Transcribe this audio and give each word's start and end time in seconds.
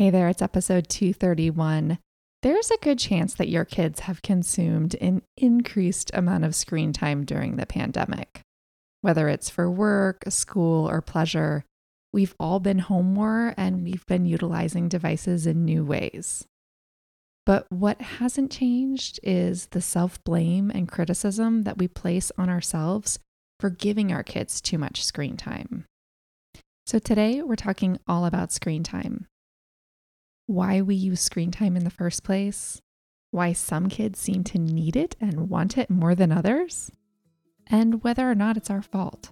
Hey 0.00 0.08
there, 0.08 0.30
it's 0.30 0.40
episode 0.40 0.88
231. 0.88 1.98
There's 2.40 2.70
a 2.70 2.78
good 2.78 2.98
chance 2.98 3.34
that 3.34 3.50
your 3.50 3.66
kids 3.66 4.00
have 4.00 4.22
consumed 4.22 4.96
an 4.98 5.20
increased 5.36 6.10
amount 6.14 6.46
of 6.46 6.54
screen 6.54 6.94
time 6.94 7.26
during 7.26 7.56
the 7.56 7.66
pandemic. 7.66 8.40
Whether 9.02 9.28
it's 9.28 9.50
for 9.50 9.70
work, 9.70 10.24
school, 10.30 10.88
or 10.88 11.02
pleasure, 11.02 11.66
we've 12.14 12.34
all 12.40 12.60
been 12.60 12.78
home 12.78 13.12
more 13.12 13.52
and 13.58 13.84
we've 13.84 14.06
been 14.06 14.24
utilizing 14.24 14.88
devices 14.88 15.46
in 15.46 15.66
new 15.66 15.84
ways. 15.84 16.46
But 17.44 17.66
what 17.70 18.00
hasn't 18.00 18.50
changed 18.50 19.20
is 19.22 19.66
the 19.66 19.82
self 19.82 20.24
blame 20.24 20.70
and 20.70 20.88
criticism 20.88 21.64
that 21.64 21.76
we 21.76 21.88
place 21.88 22.32
on 22.38 22.48
ourselves 22.48 23.18
for 23.58 23.68
giving 23.68 24.12
our 24.12 24.22
kids 24.22 24.62
too 24.62 24.78
much 24.78 25.04
screen 25.04 25.36
time. 25.36 25.84
So 26.86 26.98
today 26.98 27.42
we're 27.42 27.54
talking 27.54 27.98
all 28.08 28.24
about 28.24 28.50
screen 28.50 28.82
time 28.82 29.26
why 30.50 30.80
we 30.80 30.96
use 30.96 31.20
screen 31.20 31.52
time 31.52 31.76
in 31.76 31.84
the 31.84 31.90
first 31.90 32.24
place, 32.24 32.82
why 33.30 33.52
some 33.52 33.88
kids 33.88 34.18
seem 34.18 34.42
to 34.42 34.58
need 34.58 34.96
it 34.96 35.14
and 35.20 35.48
want 35.48 35.78
it 35.78 35.88
more 35.88 36.12
than 36.16 36.32
others, 36.32 36.90
and 37.68 38.02
whether 38.02 38.28
or 38.28 38.34
not 38.34 38.56
it's 38.56 38.68
our 38.68 38.82
fault. 38.82 39.30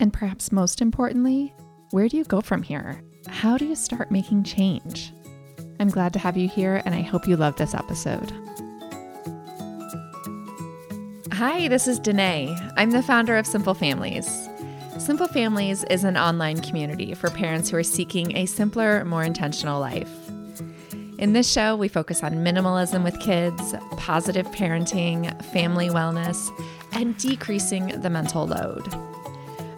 And 0.00 0.12
perhaps 0.12 0.50
most 0.50 0.82
importantly, 0.82 1.54
where 1.92 2.08
do 2.08 2.16
you 2.16 2.24
go 2.24 2.40
from 2.40 2.64
here? 2.64 3.00
How 3.28 3.56
do 3.56 3.64
you 3.64 3.76
start 3.76 4.10
making 4.10 4.42
change? 4.42 5.12
I'm 5.78 5.88
glad 5.88 6.12
to 6.14 6.18
have 6.18 6.36
you 6.36 6.48
here, 6.48 6.82
and 6.84 6.96
I 6.96 7.02
hope 7.02 7.28
you 7.28 7.36
love 7.36 7.54
this 7.54 7.74
episode. 7.74 8.32
Hi, 11.32 11.68
this 11.68 11.86
is 11.86 12.00
Denaye. 12.00 12.72
I'm 12.76 12.90
the 12.90 13.04
founder 13.04 13.36
of 13.36 13.46
Simple 13.46 13.74
Families. 13.74 14.48
Simple 14.98 15.28
Families 15.28 15.84
is 15.84 16.02
an 16.02 16.16
online 16.16 16.60
community 16.60 17.14
for 17.14 17.30
parents 17.30 17.70
who 17.70 17.76
are 17.76 17.84
seeking 17.84 18.36
a 18.36 18.46
simpler, 18.46 19.04
more 19.04 19.22
intentional 19.22 19.80
life. 19.80 20.19
In 21.20 21.34
this 21.34 21.52
show, 21.52 21.76
we 21.76 21.88
focus 21.88 22.22
on 22.22 22.36
minimalism 22.36 23.04
with 23.04 23.20
kids, 23.20 23.74
positive 23.98 24.46
parenting, 24.52 25.44
family 25.52 25.90
wellness, 25.90 26.48
and 26.92 27.14
decreasing 27.18 27.88
the 28.00 28.08
mental 28.08 28.46
load. 28.46 28.88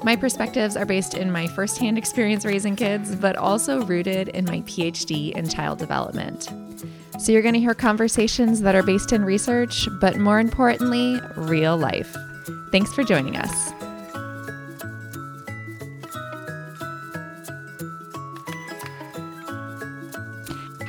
My 0.05 0.15
perspectives 0.15 0.77
are 0.77 0.87
based 0.87 1.15
in 1.15 1.33
my 1.33 1.49
firsthand 1.49 1.99
experience 1.99 2.45
raising 2.45 2.77
kids, 2.77 3.17
but 3.17 3.35
also 3.35 3.85
rooted 3.85 4.29
in 4.29 4.45
my 4.45 4.61
PhD 4.61 5.33
in 5.33 5.49
child 5.49 5.81
development. 5.81 6.49
So 7.19 7.33
you're 7.33 7.43
going 7.43 7.55
to 7.55 7.61
hear 7.61 7.75
conversations 7.75 8.61
that 8.61 8.77
are 8.77 8.85
based 8.85 9.13
in 9.13 9.25
research, 9.25 9.89
but 10.01 10.19
more 10.19 10.39
importantly, 10.39 11.21
real 11.37 11.77
life. 11.77 12.17
Thanks 12.71 12.95
for 12.95 13.03
joining 13.03 13.37
us. 13.37 13.82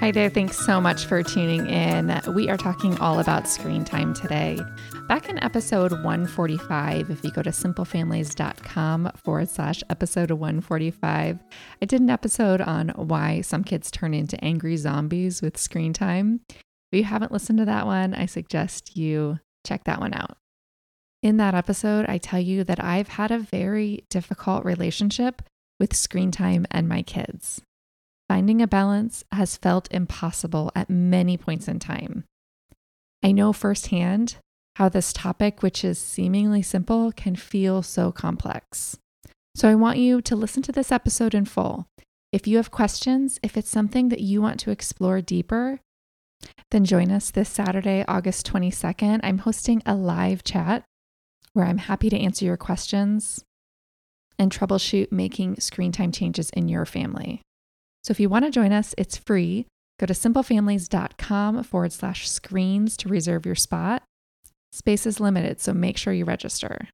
Hi 0.04 0.12
there. 0.12 0.30
Thanks 0.30 0.58
so 0.58 0.82
much 0.82 1.06
for 1.06 1.24
tuning 1.24 1.66
in. 1.66 2.22
We 2.36 2.50
are 2.50 2.58
talking 2.58 3.00
all 3.00 3.22
about 3.22 3.48
screen 3.48 3.86
time 3.86 4.14
today. 4.14 4.60
Back 5.08 5.30
in 5.30 5.42
episode 5.42 5.94
145, 5.94 7.10
if 7.10 7.24
you 7.24 7.32
go 7.32 7.42
to 7.42 7.52
simplefamilies.com 7.52 9.12
forward 9.24 9.48
slash 9.48 9.82
episode 9.90 10.30
145, 10.30 11.40
I 11.82 11.86
did 11.86 12.02
an 12.02 12.10
episode 12.10 12.60
on 12.60 12.90
why 12.90 13.40
some 13.40 13.64
kids 13.64 13.90
turn 13.90 14.14
into 14.14 14.44
angry 14.44 14.76
zombies 14.76 15.42
with 15.42 15.58
screen 15.58 15.94
time. 15.94 16.42
If 16.50 16.58
you 16.92 17.06
haven't 17.06 17.32
listened 17.32 17.60
to 17.60 17.66
that 17.66 17.86
one, 17.86 18.14
I 18.14 18.26
suggest 18.26 18.98
you 18.98 19.40
check 19.66 19.86
that 19.86 20.02
one 20.02 20.14
out. 20.14 20.36
In 21.22 21.38
that 21.38 21.56
episode, 21.56 22.08
I 22.10 22.18
tell 22.18 22.42
you 22.42 22.66
that 22.66 22.84
I've 22.84 23.08
had 23.08 23.32
a 23.32 23.40
very 23.40 24.04
difficult 24.10 24.66
relationship 24.66 25.44
with 25.80 25.96
screen 25.96 26.32
time 26.32 26.66
and 26.72 26.90
my 26.90 27.04
kids. 27.04 27.62
Finding 28.30 28.62
a 28.62 28.68
balance 28.68 29.24
has 29.32 29.58
felt 29.58 29.92
impossible 29.92 30.72
at 30.76 30.90
many 30.90 31.38
points 31.38 31.68
in 31.68 31.80
time. 31.80 32.24
I 33.24 33.32
know 33.32 33.54
firsthand 33.54 34.38
how 34.78 34.90
this 34.90 35.14
topic, 35.14 35.62
which 35.62 35.84
is 35.86 36.00
seemingly 36.00 36.62
simple, 36.62 37.12
can 37.12 37.36
feel 37.36 37.84
so 37.84 38.12
complex. 38.12 38.98
So 39.56 39.70
I 39.70 39.76
want 39.76 40.00
you 40.00 40.20
to 40.22 40.36
listen 40.36 40.64
to 40.64 40.72
this 40.72 40.92
episode 40.92 41.36
in 41.36 41.46
full. 41.46 41.86
If 42.32 42.48
you 42.48 42.58
have 42.58 42.72
questions, 42.72 43.40
if 43.44 43.56
it's 43.56 43.70
something 43.70 44.10
that 44.10 44.22
you 44.22 44.42
want 44.42 44.60
to 44.62 44.72
explore 44.72 45.22
deeper, 45.22 45.80
then 46.72 46.86
join 46.86 47.12
us 47.12 47.30
this 47.30 47.50
Saturday, 47.50 48.04
August 48.08 48.52
22nd. 48.52 49.20
I'm 49.22 49.38
hosting 49.40 49.84
a 49.86 49.94
live 49.94 50.44
chat 50.44 50.84
where 51.54 51.68
I'm 51.68 51.78
happy 51.78 52.10
to 52.10 52.18
answer 52.18 52.46
your 52.46 52.58
questions 52.58 53.46
and 54.40 54.52
troubleshoot 54.52 55.12
making 55.12 55.60
screen 55.60 55.92
time 55.92 56.12
changes 56.12 56.50
in 56.50 56.68
your 56.68 56.86
family. 56.86 57.42
So 58.04 58.12
if 58.12 58.20
you 58.20 58.30
want 58.30 58.46
to 58.46 58.52
join 58.52 58.72
us, 58.72 58.94
it's 58.98 59.18
free. 59.18 59.66
Go 60.00 60.06
to 60.06 60.14
simplefamilies.com 60.14 61.64
forward 61.64 61.94
slash 61.94 62.30
screens 62.30 62.98
to 62.98 63.10
reserve 63.10 63.46
your 63.46 63.56
spot. 63.56 64.04
Space 64.72 65.06
is 65.06 65.20
limited, 65.20 65.62
so 65.62 65.74
make 65.74 65.98
sure 65.98 66.14
you 66.14 66.26
register. 66.26 66.90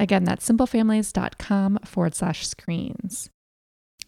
Again, 0.00 0.24
that's 0.24 0.48
simplefamilies.com 0.48 1.80
forward 1.84 2.14
slash 2.14 2.46
screens. 2.46 3.30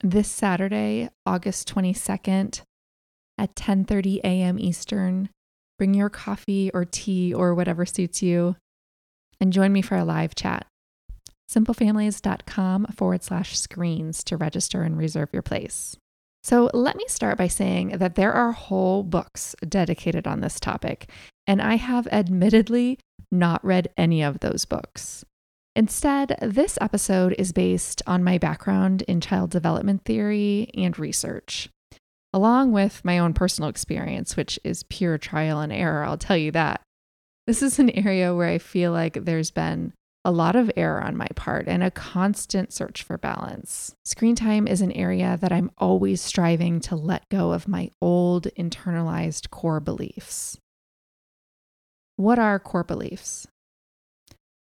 This 0.03 0.29
Saturday, 0.29 1.11
August 1.25 1.73
22nd 1.73 2.63
at 3.39 3.55
10:30 3.55 4.19
a.m. 4.25 4.59
Eastern, 4.59 5.29
bring 5.79 5.95
your 5.95 6.11
coffee 6.11 6.71
or 6.73 6.85
tea 6.85 7.33
or 7.33 7.55
whatever 7.55 7.87
suits 7.87 8.23
you 8.23 8.57
and 9.41 9.53
join 9.53 9.73
me 9.73 9.83
for 9.83 9.97
a 9.97 10.05
live 10.05 10.35
chat. 10.35 10.67
simplefamilies.com 11.49 12.87
forward 12.87 13.23
slash 13.23 13.59
screens 13.59 14.25
to 14.25 14.37
register 14.37 14.83
and 14.83 14.99
reserve 14.99 15.29
your 15.33 15.43
place. 15.43 15.97
So, 16.45 16.69
let 16.75 16.97
me 16.97 17.07
start 17.09 17.39
by 17.39 17.49
saying 17.49 17.97
that 17.97 18.17
there 18.17 18.35
are 18.35 18.53
whole 18.53 19.03
books 19.03 19.57
dedicated 19.67 20.27
on 20.27 20.43
this 20.43 20.61
topic, 20.61 21.09
and 21.47 21.63
I 21.63 21.77
have 21.77 22.07
admittedly 22.09 22.99
not 23.33 23.65
read 23.65 23.89
any 23.97 24.23
of 24.23 24.41
those 24.41 24.67
books. 24.67 25.25
Instead, 25.75 26.37
this 26.43 26.77
episode 26.83 27.35
is 27.39 27.53
based 27.53 28.03
on 28.07 28.23
my 28.23 28.37
background 28.37 29.01
in 29.09 29.23
child 29.23 29.51
development 29.51 30.05
theory 30.05 30.71
and 30.75 30.99
research, 30.99 31.71
along 32.35 32.73
with 32.73 33.03
my 33.07 33.19
own 33.19 33.33
personal 33.33 33.71
experience, 33.71 34.37
which 34.37 34.61
is 34.63 34.83
pure 34.83 35.17
trial 35.17 35.61
and 35.61 35.73
error, 35.73 36.05
I'll 36.05 36.19
tell 36.19 36.37
you 36.37 36.51
that. 36.53 36.83
This 37.47 37.63
is 37.63 37.79
an 37.79 37.89
area 37.89 38.35
where 38.35 38.49
I 38.49 38.59
feel 38.59 38.93
like 38.93 39.25
there's 39.25 39.51
been 39.51 39.95
a 40.25 40.33
lot 40.33 40.57
of 40.57 40.71
error 40.77 41.03
on 41.03 41.17
my 41.17 41.29
part 41.37 41.69
and 41.69 41.83
a 41.83 41.91
constant 41.91 42.73
search 42.73 43.03
for 43.03 43.19
balance. 43.19 43.95
Screen 44.05 44.35
time 44.35 44.67
is 44.67 44.81
an 44.81 44.93
area 44.93 45.37
that 45.41 45.53
I'm 45.53 45.71
always 45.77 46.21
striving 46.21 46.81
to 46.81 46.97
let 46.97 47.29
go 47.29 47.53
of 47.53 47.69
my 47.69 47.91
old 48.01 48.49
internalized 48.59 49.51
core 49.51 49.81
beliefs. 49.81 50.59
What 52.17 52.39
are 52.39 52.59
core 52.59 52.85
beliefs? 52.85 53.47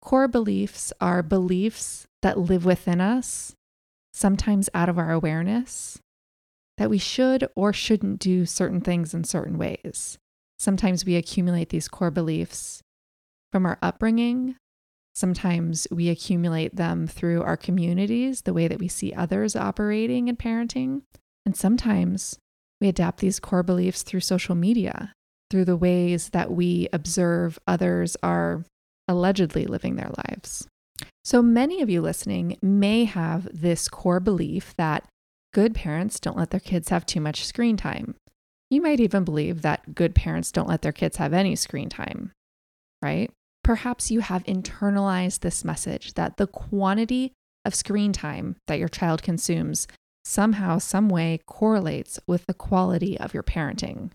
Core 0.02 0.28
beliefs 0.28 0.94
are 1.02 1.22
beliefs 1.22 2.08
that 2.22 2.38
live 2.38 2.66
within 2.66 3.02
us, 3.02 3.54
sometimes 4.14 4.70
out 4.74 4.90
of 4.90 4.98
our 4.98 5.12
awareness, 5.12 6.00
that 6.78 6.90
we 6.90 6.98
should 6.98 7.48
or 7.56 7.74
shouldn't 7.74 8.20
do 8.20 8.46
certain 8.46 8.82
things 8.82 9.14
in 9.14 9.24
certain 9.24 9.58
ways. 9.58 10.18
Sometimes 10.58 11.04
we 11.04 11.16
accumulate 11.16 11.70
these 11.70 11.88
core 11.88 12.12
beliefs 12.12 12.82
from 13.52 13.66
our 13.66 13.78
upbringing, 13.82 14.56
Sometimes 15.14 15.88
we 15.92 16.10
accumulate 16.10 16.76
them 16.76 17.06
through 17.08 17.44
our 17.44 17.58
communities, 17.58 18.42
the 18.42 18.54
way 18.54 18.68
that 18.68 18.80
we 18.80 18.88
see 18.88 19.14
others 19.14 19.56
operating 19.56 20.30
and 20.30 20.40
parenting. 20.40 21.02
And 21.46 21.56
sometimes 21.56 22.38
we 22.80 22.88
adapt 22.88 23.20
these 23.20 23.40
core 23.40 23.64
beliefs 23.64 24.04
through 24.04 24.22
social 24.22 24.56
media, 24.56 25.14
through 25.50 25.66
the 25.66 25.78
ways 25.78 26.30
that 26.30 26.52
we 26.52 26.88
observe 26.94 27.60
others 27.68 28.16
are 28.24 28.64
allegedly 29.08 29.66
living 29.66 29.96
their 29.96 30.12
lives. 30.30 30.68
So 31.24 31.42
many 31.42 31.82
of 31.82 31.90
you 31.90 32.02
listening 32.02 32.58
may 32.62 33.04
have 33.04 33.48
this 33.54 33.88
core 33.88 34.20
belief 34.20 34.74
that 34.78 35.08
good 35.54 35.76
parents 35.76 36.20
don't 36.20 36.38
let 36.38 36.52
their 36.52 36.60
kids 36.60 36.90
have 36.90 37.06
too 37.06 37.20
much 37.20 37.46
screen 37.46 37.78
time. 37.78 38.16
You 38.70 38.82
might 38.82 39.00
even 39.00 39.26
believe 39.26 39.62
that 39.62 39.94
good 39.94 40.16
parents 40.16 40.52
don't 40.52 40.70
let 40.70 40.82
their 40.82 40.94
kids 40.94 41.18
have 41.18 41.34
any 41.34 41.56
screen 41.56 41.90
time, 41.90 42.32
right? 43.02 43.30
Perhaps 43.64 44.10
you 44.10 44.22
have 44.22 44.44
internalized 44.46 45.40
this 45.40 45.64
message 45.64 46.16
that 46.16 46.38
the 46.38 46.48
quantity 46.48 47.34
of 47.64 47.76
screen 47.76 48.12
time 48.12 48.56
that 48.68 48.80
your 48.80 48.88
child 48.88 49.22
consumes 49.22 49.88
somehow, 50.24 50.78
some 50.78 51.10
way 51.10 51.40
correlates 51.46 52.20
with 52.28 52.46
the 52.46 52.54
quality 52.54 53.20
of 53.20 53.34
your 53.34 53.44
parenting. 53.44 54.12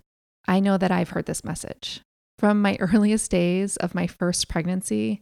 I 0.49 0.61
know 0.61 0.79
that 0.79 0.91
I've 0.91 1.11
heard 1.11 1.27
this 1.27 1.45
message. 1.45 2.01
From 2.39 2.61
my 2.61 2.77
earliest 2.81 3.31
days 3.31 3.77
of 3.77 3.95
my 3.95 4.07
first 4.07 4.49
pregnancy, 4.49 5.21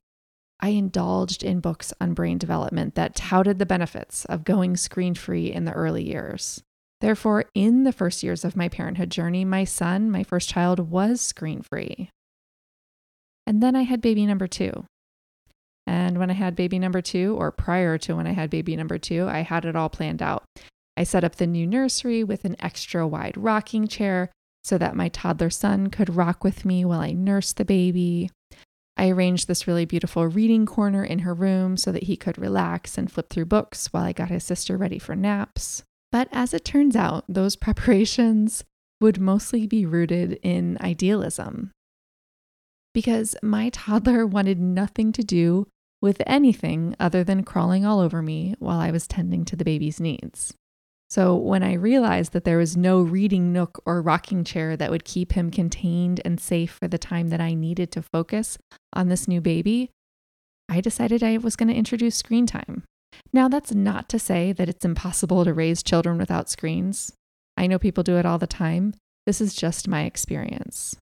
I 0.61 0.69
indulged 0.69 1.43
in 1.43 1.61
books 1.61 1.93
on 2.01 2.15
brain 2.15 2.39
development 2.39 2.95
that 2.95 3.15
touted 3.15 3.59
the 3.59 3.67
benefits 3.67 4.25
of 4.27 4.45
going 4.45 4.77
screen 4.77 5.15
free 5.15 5.53
in 5.53 5.65
the 5.65 5.73
early 5.73 6.03
years. 6.03 6.63
Therefore, 7.01 7.45
in 7.55 7.85
the 7.85 7.93
first 7.93 8.23
years 8.23 8.45
of 8.45 8.57
my 8.57 8.69
parenthood 8.69 9.11
journey, 9.11 9.45
my 9.45 9.65
son, 9.65 10.11
my 10.11 10.23
first 10.23 10.49
child, 10.49 10.91
was 10.91 11.21
screen 11.21 11.61
free. 11.61 12.09
And 13.47 13.63
then 13.63 13.77
I 13.77 13.83
had 13.83 14.01
baby 14.01 14.27
number 14.27 14.47
two. 14.47 14.85
And 15.87 16.19
when 16.19 16.31
I 16.31 16.35
had 16.35 16.57
baby 16.57 16.79
number 16.79 17.03
two, 17.03 17.37
or 17.39 17.53
prior 17.53 17.99
to 17.99 18.17
when 18.17 18.27
I 18.27 18.33
had 18.33 18.51
baby 18.51 18.75
number 18.75 18.99
two, 18.99 19.27
I 19.29 19.41
had 19.41 19.65
it 19.65 19.77
all 19.77 19.91
planned 19.91 20.23
out. 20.23 20.45
I 20.97 21.05
set 21.05 21.25
up 21.25 21.37
the 21.37 21.47
new 21.47 21.67
nursery 21.67 22.25
with 22.25 22.45
an 22.45 22.57
extra 22.59 23.07
wide 23.07 23.37
rocking 23.37 23.87
chair 23.87 24.31
so 24.63 24.79
that 24.79 24.97
my 24.97 25.09
toddler 25.09 25.51
son 25.51 25.89
could 25.91 26.17
rock 26.17 26.43
with 26.43 26.65
me 26.65 26.85
while 26.85 27.01
I 27.01 27.13
nursed 27.13 27.59
the 27.59 27.65
baby. 27.65 28.31
I 28.97 29.09
arranged 29.09 29.49
this 29.49 29.67
really 29.67 29.85
beautiful 29.85 30.27
reading 30.27 30.67
corner 30.67 31.05
in 31.05 31.21
her 31.21 31.35
room 31.35 31.77
so 31.77 31.91
that 31.93 32.05
he 32.05 32.17
could 32.17 32.39
relax 32.39 32.97
and 32.97 33.11
flip 33.11 33.29
through 33.29 33.47
books 33.47 33.89
while 33.89 34.05
I 34.05 34.13
got 34.13 34.31
his 34.31 34.45
sister 34.45 34.77
ready 34.77 34.99
for 34.99 35.17
naps. 35.17 35.83
But 36.13 36.29
as 36.33 36.55
it 36.55 36.65
turns 36.65 36.95
out, 36.95 37.25
those 37.29 37.57
preparations 37.57 38.65
would 39.01 39.21
mostly 39.21 39.67
be 39.67 39.85
rooted 39.85 40.39
in 40.43 40.79
idealism. 40.81 41.73
Because 42.95 43.37
my 43.43 43.69
toddler 43.69 44.27
wanted 44.27 44.59
nothing 44.59 45.13
to 45.13 45.23
do 45.23 45.67
with 46.01 46.23
anything 46.27 46.95
other 47.01 47.25
than 47.25 47.45
crawling 47.45 47.85
all 47.85 48.01
over 48.01 48.23
me 48.23 48.55
while 48.59 48.79
I 48.79 48.91
was 48.91 49.07
tending 49.07 49.45
to 49.47 49.57
the 49.57 49.65
baby's 49.65 50.01
needs. 50.01 50.55
So, 51.11 51.37
when 51.37 51.63
I 51.63 51.75
realized 51.75 52.33
that 52.33 52.45
there 52.45 52.59
was 52.59 52.77
no 52.77 53.01
reading 53.01 53.53
nook 53.53 53.81
or 53.87 54.03
rocking 54.03 54.43
chair 54.43 54.77
that 54.77 54.91
would 54.91 55.05
keep 55.05 55.33
him 55.33 55.51
contained 55.51 56.21
and 56.25 56.41
safe 56.41 56.73
for 56.73 56.89
the 56.89 56.99
time 56.99 57.29
that 57.29 57.41
I 57.41 57.55
needed 57.55 57.93
to 57.93 58.03
focus 58.03 58.59
on 58.93 59.09
this 59.09 59.29
new 59.29 59.41
baby, 59.41 59.91
I 60.69 60.81
decided 60.81 61.23
I 61.23 61.37
was 61.39 61.57
going 61.57 61.69
to 61.69 61.75
introduce 61.75 62.17
screen 62.17 62.47
time. 62.47 62.83
Now, 63.33 63.49
that's 63.49 63.73
not 63.73 64.09
to 64.09 64.19
say 64.19 64.53
that 64.53 64.69
it's 64.69 64.85
impossible 64.85 65.45
to 65.45 65.55
raise 65.55 65.83
children 65.83 66.19
without 66.19 66.51
screens. 66.51 67.13
I 67.57 67.67
know 67.67 67.79
people 67.79 68.03
do 68.03 68.17
it 68.17 68.27
all 68.27 68.39
the 68.39 68.47
time. 68.47 68.95
This 69.27 69.41
is 69.41 69.55
just 69.55 69.89
my 69.89 70.03
experience. 70.03 70.97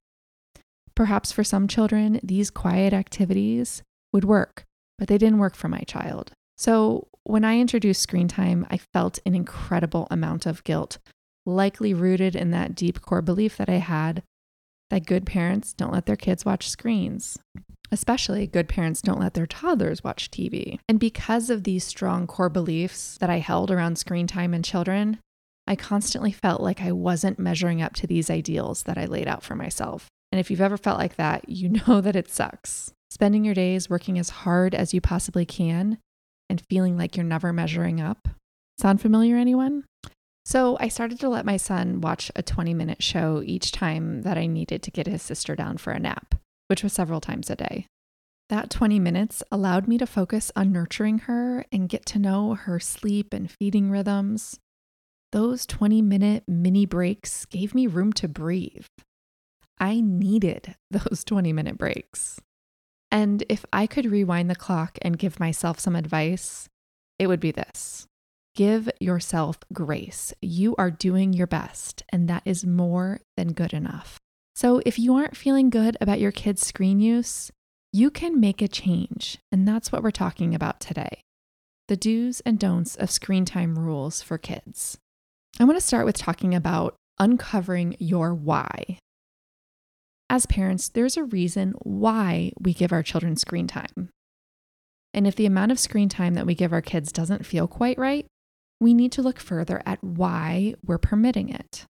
Perhaps 0.94 1.32
for 1.32 1.44
some 1.44 1.68
children, 1.68 2.20
these 2.22 2.50
quiet 2.50 2.92
activities 2.92 3.82
would 4.12 4.24
work, 4.24 4.64
but 4.98 5.08
they 5.08 5.18
didn't 5.18 5.38
work 5.38 5.54
for 5.54 5.68
my 5.68 5.80
child. 5.80 6.32
So, 6.56 7.08
when 7.24 7.44
I 7.44 7.58
introduced 7.58 8.02
screen 8.02 8.28
time, 8.28 8.66
I 8.70 8.78
felt 8.78 9.20
an 9.24 9.34
incredible 9.34 10.08
amount 10.10 10.44
of 10.44 10.64
guilt, 10.64 10.98
likely 11.46 11.94
rooted 11.94 12.34
in 12.34 12.50
that 12.50 12.74
deep 12.74 13.00
core 13.00 13.22
belief 13.22 13.56
that 13.56 13.68
I 13.68 13.78
had 13.78 14.22
that 14.92 15.06
good 15.06 15.24
parents 15.24 15.72
don't 15.72 15.92
let 15.92 16.04
their 16.04 16.16
kids 16.16 16.44
watch 16.44 16.68
screens. 16.68 17.38
Especially 17.90 18.46
good 18.46 18.68
parents 18.68 19.00
don't 19.00 19.20
let 19.20 19.32
their 19.32 19.46
toddlers 19.46 20.04
watch 20.04 20.30
TV. 20.30 20.78
And 20.86 21.00
because 21.00 21.48
of 21.48 21.64
these 21.64 21.82
strong 21.82 22.26
core 22.26 22.50
beliefs 22.50 23.16
that 23.18 23.30
I 23.30 23.38
held 23.38 23.70
around 23.70 23.96
screen 23.96 24.26
time 24.26 24.52
and 24.52 24.62
children, 24.62 25.18
I 25.66 25.76
constantly 25.76 26.30
felt 26.30 26.60
like 26.60 26.82
I 26.82 26.92
wasn't 26.92 27.38
measuring 27.38 27.80
up 27.80 27.94
to 27.94 28.06
these 28.06 28.28
ideals 28.28 28.82
that 28.82 28.98
I 28.98 29.06
laid 29.06 29.28
out 29.28 29.42
for 29.42 29.54
myself. 29.54 30.08
And 30.32 30.40
if 30.40 30.50
you've 30.50 30.60
ever 30.60 30.78
felt 30.78 30.98
like 30.98 31.16
that, 31.16 31.48
you 31.48 31.68
know 31.86 32.00
that 32.00 32.16
it 32.16 32.28
sucks. 32.28 32.92
Spending 33.10 33.44
your 33.44 33.54
days 33.54 33.90
working 33.90 34.18
as 34.18 34.30
hard 34.30 34.74
as 34.74 34.94
you 34.94 35.00
possibly 35.00 35.44
can 35.44 35.98
and 36.48 36.62
feeling 36.68 36.96
like 36.96 37.16
you're 37.16 37.24
never 37.24 37.52
measuring 37.52 38.00
up. 38.00 38.26
Sound 38.78 39.00
familiar, 39.00 39.36
anyone? 39.36 39.84
So 40.44 40.76
I 40.80 40.88
started 40.88 41.20
to 41.20 41.28
let 41.28 41.44
my 41.44 41.56
son 41.56 42.00
watch 42.00 42.32
a 42.34 42.42
20 42.42 42.74
minute 42.74 43.02
show 43.02 43.42
each 43.44 43.70
time 43.70 44.22
that 44.22 44.38
I 44.38 44.46
needed 44.46 44.82
to 44.82 44.90
get 44.90 45.06
his 45.06 45.22
sister 45.22 45.54
down 45.54 45.76
for 45.76 45.92
a 45.92 46.00
nap, 46.00 46.34
which 46.68 46.82
was 46.82 46.92
several 46.92 47.20
times 47.20 47.48
a 47.48 47.56
day. 47.56 47.86
That 48.48 48.70
20 48.70 48.98
minutes 48.98 49.42
allowed 49.52 49.86
me 49.86 49.98
to 49.98 50.06
focus 50.06 50.50
on 50.56 50.72
nurturing 50.72 51.20
her 51.20 51.64
and 51.70 51.88
get 51.88 52.04
to 52.06 52.18
know 52.18 52.54
her 52.54 52.80
sleep 52.80 53.32
and 53.32 53.50
feeding 53.50 53.90
rhythms. 53.90 54.58
Those 55.30 55.64
20 55.64 56.02
minute 56.02 56.44
mini 56.48 56.86
breaks 56.86 57.46
gave 57.46 57.74
me 57.74 57.86
room 57.86 58.12
to 58.14 58.28
breathe. 58.28 58.86
I 59.82 60.00
needed 60.00 60.76
those 60.90 61.24
20 61.26 61.52
minute 61.52 61.76
breaks. 61.76 62.40
And 63.10 63.44
if 63.50 63.66
I 63.72 63.86
could 63.86 64.06
rewind 64.06 64.48
the 64.48 64.54
clock 64.54 64.96
and 65.02 65.18
give 65.18 65.40
myself 65.40 65.78
some 65.78 65.96
advice, 65.96 66.68
it 67.18 67.26
would 67.26 67.40
be 67.40 67.50
this 67.50 68.06
Give 68.54 68.88
yourself 69.00 69.58
grace. 69.72 70.32
You 70.40 70.76
are 70.76 70.90
doing 70.90 71.32
your 71.32 71.46
best, 71.46 72.02
and 72.10 72.28
that 72.28 72.42
is 72.44 72.64
more 72.64 73.20
than 73.36 73.54
good 73.54 73.74
enough. 73.74 74.18
So, 74.54 74.82
if 74.86 74.98
you 74.98 75.14
aren't 75.14 75.36
feeling 75.36 75.70
good 75.70 75.96
about 76.00 76.20
your 76.20 76.32
kids' 76.32 76.66
screen 76.66 77.00
use, 77.00 77.50
you 77.92 78.10
can 78.10 78.38
make 78.38 78.62
a 78.62 78.68
change. 78.68 79.38
And 79.50 79.66
that's 79.66 79.90
what 79.90 80.02
we're 80.02 80.10
talking 80.10 80.54
about 80.54 80.80
today 80.80 81.22
the 81.88 81.96
do's 81.96 82.40
and 82.40 82.58
don'ts 82.58 82.94
of 82.96 83.10
screen 83.10 83.44
time 83.44 83.78
rules 83.78 84.22
for 84.22 84.38
kids. 84.38 84.96
I 85.58 85.64
want 85.64 85.76
to 85.76 85.86
start 85.86 86.06
with 86.06 86.16
talking 86.16 86.54
about 86.54 86.94
uncovering 87.18 87.96
your 87.98 88.32
why. 88.32 88.98
As 90.32 90.46
parents, 90.46 90.88
there's 90.88 91.18
a 91.18 91.24
reason 91.24 91.74
why 91.82 92.52
we 92.58 92.72
give 92.72 92.90
our 92.90 93.02
children 93.02 93.36
screen 93.36 93.66
time. 93.66 94.08
And 95.12 95.26
if 95.26 95.36
the 95.36 95.44
amount 95.44 95.72
of 95.72 95.78
screen 95.78 96.08
time 96.08 96.32
that 96.34 96.46
we 96.46 96.54
give 96.54 96.72
our 96.72 96.80
kids 96.80 97.12
doesn't 97.12 97.44
feel 97.44 97.68
quite 97.68 97.98
right, 97.98 98.24
we 98.80 98.94
need 98.94 99.12
to 99.12 99.20
look 99.20 99.38
further 99.38 99.82
at 99.84 100.02
why 100.02 100.72
we're 100.82 100.96
permitting 100.96 101.50
it. 101.50 101.84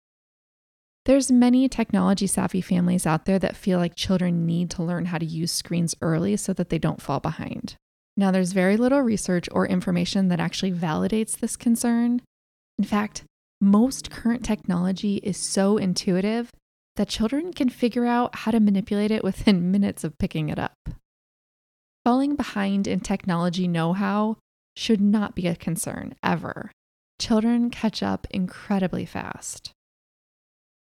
There's 1.05 1.33
many 1.33 1.69
technology 1.69 2.29
savvy 2.29 2.61
families 2.61 3.07
out 3.07 3.25
there 3.25 3.41
that 3.41 3.57
feel 3.57 3.81
like 3.81 3.97
children 3.97 4.47
need 4.47 4.71
to 4.71 4.85
learn 4.85 5.07
how 5.07 5.19
to 5.19 5.27
use 5.27 5.51
screens 5.51 5.97
early 6.01 6.37
so 6.37 6.53
that 6.53 6.69
they 6.69 6.79
don't 6.79 7.03
fall 7.03 7.19
behind. 7.19 7.75
Now, 8.17 8.31
there's 8.31 8.53
very 8.53 8.77
little 8.77 9.01
research 9.01 9.49
or 9.51 9.67
information 9.67 10.29
that 10.29 10.39
actually 10.39 10.71
validates 10.71 11.37
this 11.37 11.57
concern. 11.57 12.23
In 12.79 12.85
fact, 12.85 13.25
most 13.61 14.13
current 14.13 14.45
technology 14.45 15.17
is 15.17 15.37
so 15.37 15.77
intuitive 15.77 16.53
that 16.99 17.09
children 17.09 17.53
can 17.53 17.69
figure 17.69 18.05
out 18.05 18.35
how 18.35 18.51
to 18.51 18.59
manipulate 18.59 19.13
it 19.13 19.23
within 19.23 19.71
minutes 19.73 20.05
of 20.05 20.19
picking 20.19 20.49
it 20.51 20.59
up. 20.59 20.77
Falling 22.05 22.35
behind 22.35 22.87
in 22.87 23.01
technology 23.01 23.69
know 23.69 23.93
how 23.93 24.37
should 24.77 25.01
not 25.01 25.35
be 25.35 25.47
a 25.47 25.57
concern 25.57 26.15
ever. 26.23 26.73
Children 27.21 27.71
catch 27.71 28.03
up 28.03 28.27
incredibly 28.31 29.05
fast. 29.05 29.71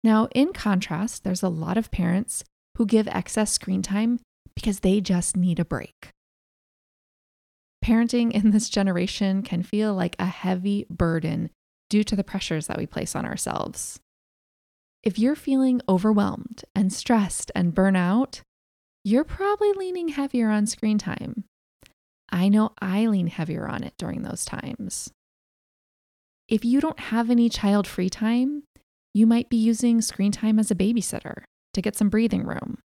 Now, 0.03 0.27
in 0.35 0.53
contrast, 0.53 1.23
there's 1.23 1.43
a 1.43 1.49
lot 1.49 1.77
of 1.77 1.91
parents 1.91 2.43
who 2.77 2.85
give 2.85 3.07
excess 3.07 3.51
screen 3.51 3.81
time 3.81 4.19
because 4.55 4.81
they 4.81 5.01
just 5.01 5.35
need 5.35 5.59
a 5.59 5.65
break. 5.65 6.09
Parenting 7.83 8.31
in 8.31 8.51
this 8.51 8.69
generation 8.69 9.41
can 9.41 9.63
feel 9.63 9.93
like 9.93 10.15
a 10.19 10.25
heavy 10.25 10.85
burden 10.89 11.49
due 11.89 12.03
to 12.03 12.15
the 12.15 12.23
pressures 12.23 12.67
that 12.67 12.77
we 12.77 12.85
place 12.85 13.15
on 13.15 13.25
ourselves. 13.25 13.99
If 15.03 15.19
you're 15.19 15.35
feeling 15.35 15.81
overwhelmed 15.89 16.63
and 16.73 16.91
stressed 16.91 17.51
and 17.53 17.75
burnout, 17.75 18.39
you're 19.03 19.25
probably 19.25 19.73
leaning 19.73 20.07
heavier 20.07 20.49
on 20.49 20.65
screen 20.65 20.97
time. 20.97 21.43
I 22.31 22.47
know 22.47 22.71
I 22.81 23.07
lean 23.07 23.27
heavier 23.27 23.67
on 23.67 23.83
it 23.83 23.95
during 23.97 24.21
those 24.21 24.45
times. 24.45 25.11
If 26.47 26.63
you 26.63 26.79
don't 26.79 26.99
have 26.99 27.29
any 27.29 27.49
child 27.49 27.85
free 27.85 28.09
time, 28.09 28.63
you 29.13 29.27
might 29.27 29.49
be 29.49 29.57
using 29.57 30.01
screen 30.01 30.31
time 30.31 30.57
as 30.57 30.71
a 30.71 30.75
babysitter 30.75 31.43
to 31.73 31.81
get 31.81 31.97
some 31.97 32.09
breathing 32.09 32.45
room. 32.45 32.77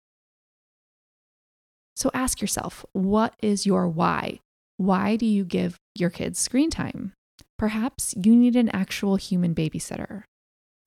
So 1.95 2.09
ask 2.15 2.41
yourself 2.41 2.83
what 2.93 3.35
is 3.43 3.67
your 3.67 3.87
why? 3.87 4.39
Why 4.77 5.17
do 5.17 5.25
you 5.27 5.45
give 5.45 5.77
your 5.93 6.09
kids 6.09 6.39
screen 6.39 6.71
time? 6.71 7.13
Perhaps 7.59 8.15
you 8.17 8.35
need 8.35 8.55
an 8.55 8.69
actual 8.69 9.17
human 9.17 9.53
babysitter. 9.53 10.23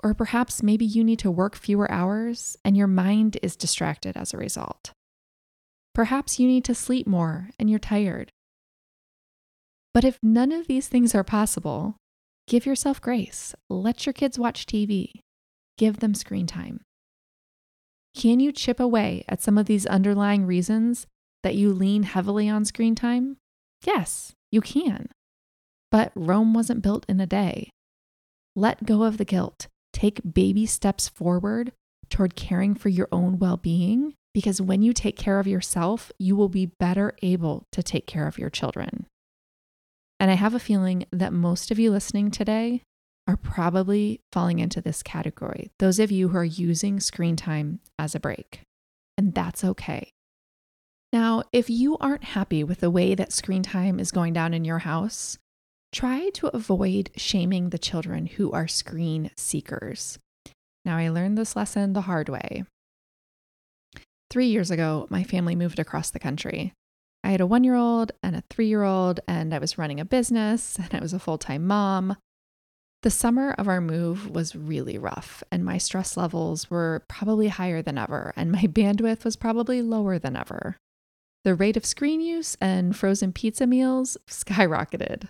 Or 0.03 0.15
perhaps 0.15 0.63
maybe 0.63 0.87
you 0.87 1.05
need 1.05 1.19
to 1.21 1.31
work 1.31 1.55
fewer 1.55 1.91
hours 1.91 2.57
and 2.65 2.77
your 2.77 2.87
mind 2.87 3.39
is 3.43 3.57
distracted 3.57 4.17
as 4.17 4.33
a 4.33 4.39
result. 4.39 4.93
Perhaps 5.95 6.39
you 6.39 6.49
need 6.49 6.65
to 6.65 6.75
sleep 6.75 7.07
more 7.07 7.51
and 7.59 7.69
you're 7.69 7.79
tired. 7.79 8.31
But 9.93 10.05
if 10.05 10.19
none 10.23 10.53
of 10.53 10.69
these 10.69 10.89
things 10.89 11.15
are 11.15 11.25
possible, 11.25 11.97
give 12.47 12.65
yourself 12.65 13.01
grace. 13.01 13.55
Let 13.69 14.07
your 14.07 14.13
kids 14.13 14.39
watch 14.39 14.65
TV. 14.65 15.11
Give 15.77 15.99
them 15.99 16.15
screen 16.15 16.47
time. 16.47 16.81
Can 18.17 18.41
you 18.41 18.53
chip 18.53 18.81
away 18.81 19.25
at 19.29 19.43
some 19.43 19.59
of 19.59 19.67
these 19.67 19.87
underlying 19.87 20.47
reasons 20.47 21.07
that 21.43 21.55
you 21.55 21.73
lean 21.73 22.05
heavily 22.05 22.49
on 22.49 22.65
screen 22.65 22.95
time? 22.95 23.37
Yes, 23.85 24.33
you 24.51 24.61
can. 24.61 25.09
But 25.91 26.13
Rome 26.15 26.55
wasn't 26.55 26.83
built 26.83 27.05
in 27.09 27.21
a 27.21 27.27
day. 27.27 27.71
Let 28.57 28.85
go 28.85 29.03
of 29.03 29.19
the 29.19 29.25
guilt 29.25 29.69
take 30.01 30.21
baby 30.33 30.65
steps 30.65 31.09
forward 31.09 31.73
toward 32.09 32.35
caring 32.35 32.75
for 32.75 32.89
your 32.89 33.09
own 33.13 33.39
well 33.39 33.57
being. 33.57 34.15
Because 34.33 34.61
when 34.61 34.81
you 34.81 34.93
take 34.93 35.17
care 35.17 35.41
of 35.41 35.47
yourself, 35.47 36.13
you 36.19 36.37
will 36.37 36.49
be 36.49 36.67
better 36.67 37.15
able 37.21 37.67
to 37.73 37.83
take 37.83 38.07
care 38.07 38.29
of 38.29 38.39
your 38.39 38.49
children. 38.49 39.07
And 40.21 40.31
I 40.31 40.35
have 40.35 40.55
a 40.55 40.61
feeling 40.61 41.07
that 41.11 41.33
most 41.33 41.71
of 41.71 41.79
you 41.79 41.91
listening 41.91 42.31
today 42.31 42.83
are 43.27 43.37
probably 43.37 44.21
falling 44.33 44.61
into 44.61 44.81
this 44.81 45.03
category. 45.03 45.71
Those 45.81 45.99
of 45.99 46.13
you 46.13 46.29
who 46.29 46.39
are 46.39 46.45
using 46.45 47.01
screen 47.01 47.37
time 47.37 47.81
as 47.99 48.15
a 48.15 48.21
break. 48.21 48.61
And 49.19 49.35
that's 49.35 49.65
okay. 49.65 50.11
Now, 51.13 51.43
if 51.53 51.69
you 51.69 51.99
aren't 51.99 52.25
happy 52.25 52.63
with 52.63 52.81
the 52.81 52.91
way 52.91 53.17
that 53.17 53.33
screen 53.33 53.65
time 53.65 53.99
is 53.99 54.13
going 54.13 54.33
down 54.33 54.55
in 54.55 54.65
your 54.65 54.79
house, 54.79 55.39
Try 55.93 56.31
to 56.35 56.47
avoid 56.49 57.11
shaming 57.17 57.71
the 57.71 57.79
children 57.79 58.27
who 58.27 58.53
are 58.53 58.69
screen 58.69 59.31
seekers. 59.37 60.19
Now, 60.85 60.97
I 60.97 61.09
learned 61.09 61.37
this 61.37 61.57
lesson 61.57 61.93
the 61.93 62.03
hard 62.03 62.29
way. 62.29 62.65
Three 64.31 64.47
years 64.47 64.71
ago, 64.71 65.09
my 65.11 65.25
family 65.25 65.57
moved 65.57 65.81
across 65.81 66.11
the 66.11 66.21
country. 66.21 66.73
I 67.25 67.31
had 67.31 67.41
a 67.41 67.47
one 67.47 67.65
year 67.65 67.75
old 67.75 68.13
and 68.23 68.37
a 68.37 68.45
three 68.49 68.69
year 68.69 68.85
old, 68.85 69.19
and 69.27 69.53
I 69.53 69.59
was 69.59 69.79
running 69.79 69.99
a 69.99 70.05
business 70.05 70.79
and 70.83 70.89
I 70.93 71.01
was 71.01 71.13
a 71.13 71.19
full 71.19 71.39
time 71.39 71.67
mom. 71.67 72.17
The 73.03 73.11
summer 73.11 73.53
of 73.53 73.67
our 73.67 73.81
move 73.81 74.31
was 74.31 74.55
really 74.55 74.99
rough, 74.99 75.43
and 75.51 75.65
my 75.65 75.79
stress 75.79 76.17
levels 76.17 76.71
were 76.71 77.05
probably 77.09 77.49
higher 77.49 77.83
than 77.83 77.99
ever, 77.99 78.33
and 78.37 78.53
my 78.53 78.63
bandwidth 78.65 79.25
was 79.25 79.37
probably 79.37 79.83
lower 79.83 80.19
than 80.19 80.37
ever. 80.37 80.77
The 81.43 81.55
rate 81.55 81.79
of 81.79 81.87
screen 81.87 82.21
use 82.21 82.57
and 82.61 82.95
frozen 82.95 83.33
pizza 83.33 83.67
meals 83.67 84.19
skyrocketed. 84.29 85.29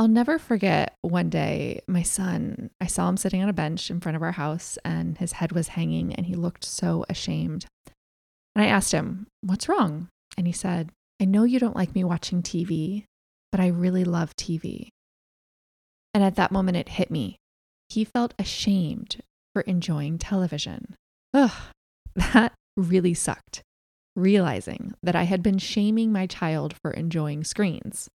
I'll 0.00 0.08
never 0.08 0.38
forget 0.38 0.96
one 1.02 1.28
day, 1.28 1.82
my 1.86 2.02
son, 2.02 2.70
I 2.80 2.86
saw 2.86 3.06
him 3.06 3.18
sitting 3.18 3.42
on 3.42 3.50
a 3.50 3.52
bench 3.52 3.90
in 3.90 4.00
front 4.00 4.16
of 4.16 4.22
our 4.22 4.32
house, 4.32 4.78
and 4.82 5.18
his 5.18 5.32
head 5.32 5.52
was 5.52 5.68
hanging, 5.68 6.14
and 6.14 6.24
he 6.24 6.34
looked 6.34 6.64
so 6.64 7.04
ashamed. 7.10 7.66
And 8.56 8.64
I 8.64 8.68
asked 8.68 8.92
him, 8.92 9.26
What's 9.42 9.68
wrong? 9.68 10.08
And 10.38 10.46
he 10.46 10.54
said, 10.54 10.88
I 11.20 11.26
know 11.26 11.44
you 11.44 11.58
don't 11.58 11.76
like 11.76 11.94
me 11.94 12.02
watching 12.02 12.42
TV, 12.42 13.04
but 13.52 13.60
I 13.60 13.66
really 13.66 14.04
love 14.04 14.34
TV. 14.36 14.88
And 16.14 16.24
at 16.24 16.36
that 16.36 16.50
moment, 16.50 16.78
it 16.78 16.88
hit 16.88 17.10
me. 17.10 17.36
He 17.90 18.02
felt 18.06 18.32
ashamed 18.38 19.20
for 19.52 19.60
enjoying 19.60 20.16
television. 20.16 20.96
Ugh, 21.34 21.52
that 22.14 22.54
really 22.74 23.12
sucked. 23.12 23.60
Realizing 24.16 24.94
that 25.02 25.14
I 25.14 25.24
had 25.24 25.42
been 25.42 25.58
shaming 25.58 26.10
my 26.10 26.26
child 26.26 26.74
for 26.80 26.90
enjoying 26.90 27.44
screens, 27.44 28.08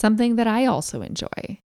something 0.00 0.36
that 0.36 0.46
I 0.46 0.66
also 0.66 1.02
enjoy. 1.02 1.60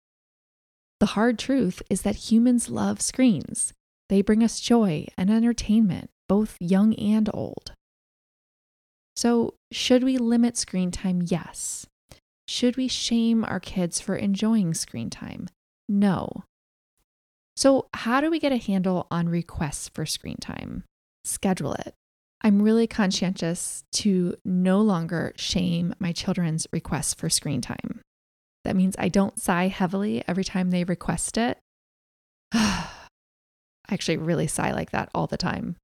The 0.99 1.05
hard 1.07 1.37
truth 1.37 1.83
is 1.89 2.01
that 2.01 2.31
humans 2.31 2.69
love 2.69 3.01
screens. 3.01 3.73
They 4.09 4.21
bring 4.21 4.43
us 4.43 4.59
joy 4.59 5.07
and 5.17 5.29
entertainment, 5.29 6.09
both 6.27 6.57
young 6.59 6.93
and 6.95 7.29
old. 7.33 7.73
So, 9.15 9.53
should 9.71 10.03
we 10.03 10.17
limit 10.17 10.57
screen 10.57 10.89
time? 10.89 11.21
Yes. 11.25 11.85
Should 12.47 12.77
we 12.77 12.87
shame 12.87 13.45
our 13.45 13.59
kids 13.59 14.01
for 14.01 14.15
enjoying 14.15 14.73
screen 14.73 15.09
time? 15.09 15.47
No. 15.87 16.43
So, 17.55 17.87
how 17.93 18.19
do 18.19 18.31
we 18.31 18.39
get 18.39 18.51
a 18.51 18.57
handle 18.57 19.07
on 19.11 19.29
requests 19.29 19.89
for 19.89 20.05
screen 20.05 20.37
time? 20.41 20.83
Schedule 21.23 21.73
it. 21.73 21.93
I'm 22.41 22.61
really 22.61 22.87
conscientious 22.87 23.83
to 23.93 24.35
no 24.43 24.81
longer 24.81 25.33
shame 25.37 25.93
my 25.99 26.11
children's 26.11 26.67
requests 26.73 27.13
for 27.13 27.29
screen 27.29 27.61
time. 27.61 28.01
That 28.63 28.75
means 28.75 28.95
I 28.97 29.09
don't 29.09 29.39
sigh 29.39 29.67
heavily 29.67 30.23
every 30.27 30.43
time 30.43 30.71
they 30.71 30.83
request 30.83 31.37
it. 31.37 31.59
I 32.53 32.89
actually 33.89 34.17
really 34.17 34.47
sigh 34.47 34.71
like 34.71 34.91
that 34.91 35.09
all 35.13 35.27
the 35.27 35.37
time. 35.37 35.75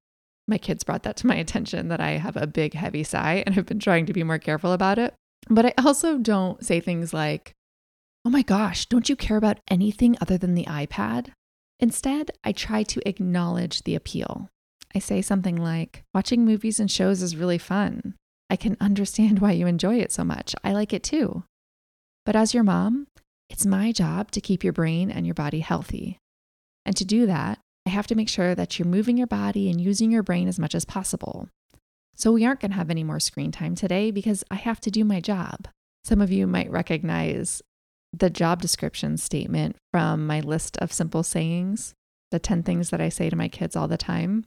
My 0.48 0.58
kids 0.58 0.82
brought 0.82 1.02
that 1.04 1.16
to 1.18 1.26
my 1.26 1.36
attention 1.36 1.88
that 1.88 2.00
I 2.00 2.12
have 2.12 2.36
a 2.36 2.46
big, 2.46 2.74
heavy 2.74 3.04
sigh, 3.04 3.44
and 3.46 3.56
I've 3.56 3.66
been 3.66 3.78
trying 3.78 4.06
to 4.06 4.12
be 4.12 4.24
more 4.24 4.38
careful 4.38 4.72
about 4.72 4.98
it. 4.98 5.14
But 5.48 5.66
I 5.66 5.74
also 5.78 6.18
don't 6.18 6.64
say 6.64 6.80
things 6.80 7.14
like, 7.14 7.52
oh 8.24 8.30
my 8.30 8.42
gosh, 8.42 8.86
don't 8.86 9.08
you 9.08 9.16
care 9.16 9.36
about 9.36 9.60
anything 9.68 10.16
other 10.20 10.36
than 10.36 10.54
the 10.54 10.64
iPad? 10.64 11.28
Instead, 11.78 12.30
I 12.44 12.52
try 12.52 12.82
to 12.82 13.08
acknowledge 13.08 13.84
the 13.84 13.94
appeal. 13.94 14.48
I 14.94 14.98
say 14.98 15.22
something 15.22 15.56
like, 15.56 16.02
watching 16.12 16.44
movies 16.44 16.80
and 16.80 16.90
shows 16.90 17.22
is 17.22 17.36
really 17.36 17.58
fun. 17.58 18.14
I 18.50 18.56
can 18.56 18.76
understand 18.80 19.38
why 19.38 19.52
you 19.52 19.66
enjoy 19.66 19.96
it 19.96 20.10
so 20.10 20.24
much. 20.24 20.54
I 20.64 20.72
like 20.72 20.92
it 20.92 21.04
too. 21.04 21.44
But 22.24 22.36
as 22.36 22.54
your 22.54 22.64
mom, 22.64 23.06
it's 23.48 23.66
my 23.66 23.92
job 23.92 24.30
to 24.32 24.40
keep 24.40 24.62
your 24.62 24.72
brain 24.72 25.10
and 25.10 25.26
your 25.26 25.34
body 25.34 25.60
healthy. 25.60 26.18
And 26.86 26.96
to 26.96 27.04
do 27.04 27.26
that, 27.26 27.58
I 27.86 27.90
have 27.90 28.06
to 28.08 28.14
make 28.14 28.28
sure 28.28 28.54
that 28.54 28.78
you're 28.78 28.86
moving 28.86 29.16
your 29.16 29.26
body 29.26 29.70
and 29.70 29.80
using 29.80 30.10
your 30.10 30.22
brain 30.22 30.48
as 30.48 30.58
much 30.58 30.74
as 30.74 30.84
possible. 30.84 31.48
So 32.14 32.32
we 32.32 32.44
aren't 32.44 32.60
going 32.60 32.72
to 32.72 32.76
have 32.76 32.90
any 32.90 33.02
more 33.02 33.20
screen 33.20 33.50
time 33.50 33.74
today 33.74 34.10
because 34.10 34.44
I 34.50 34.56
have 34.56 34.80
to 34.82 34.90
do 34.90 35.04
my 35.04 35.20
job. 35.20 35.68
Some 36.04 36.20
of 36.20 36.30
you 36.30 36.46
might 36.46 36.70
recognize 36.70 37.62
the 38.12 38.30
job 38.30 38.60
description 38.60 39.16
statement 39.16 39.76
from 39.92 40.26
my 40.26 40.40
list 40.40 40.76
of 40.78 40.92
simple 40.92 41.22
sayings, 41.22 41.94
the 42.30 42.38
10 42.38 42.62
things 42.62 42.90
that 42.90 43.00
I 43.00 43.08
say 43.08 43.30
to 43.30 43.36
my 43.36 43.48
kids 43.48 43.76
all 43.76 43.88
the 43.88 43.96
time. 43.96 44.44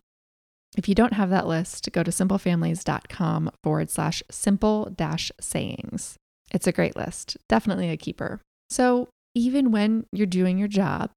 If 0.78 0.90
you 0.90 0.96
don't 0.96 1.14
have 1.14 1.30
that 1.30 1.48
list, 1.48 1.92
go 1.92 2.04
to 2.04 2.12
simplefamilies.com 2.12 3.52
forward 3.64 3.90
slash 3.90 4.24
simple 4.30 4.90
dash 4.96 5.32
sayings. 5.40 6.18
It's 6.54 6.68
a 6.68 6.72
great 6.72 6.96
list, 6.96 7.38
definitely 7.50 7.90
a 7.90 7.98
keeper. 7.98 8.42
So, 8.70 9.10
even 9.36 9.72
when 9.72 10.06
you're 10.12 10.28
doing 10.28 10.58
your 10.58 10.68
job, 10.68 11.12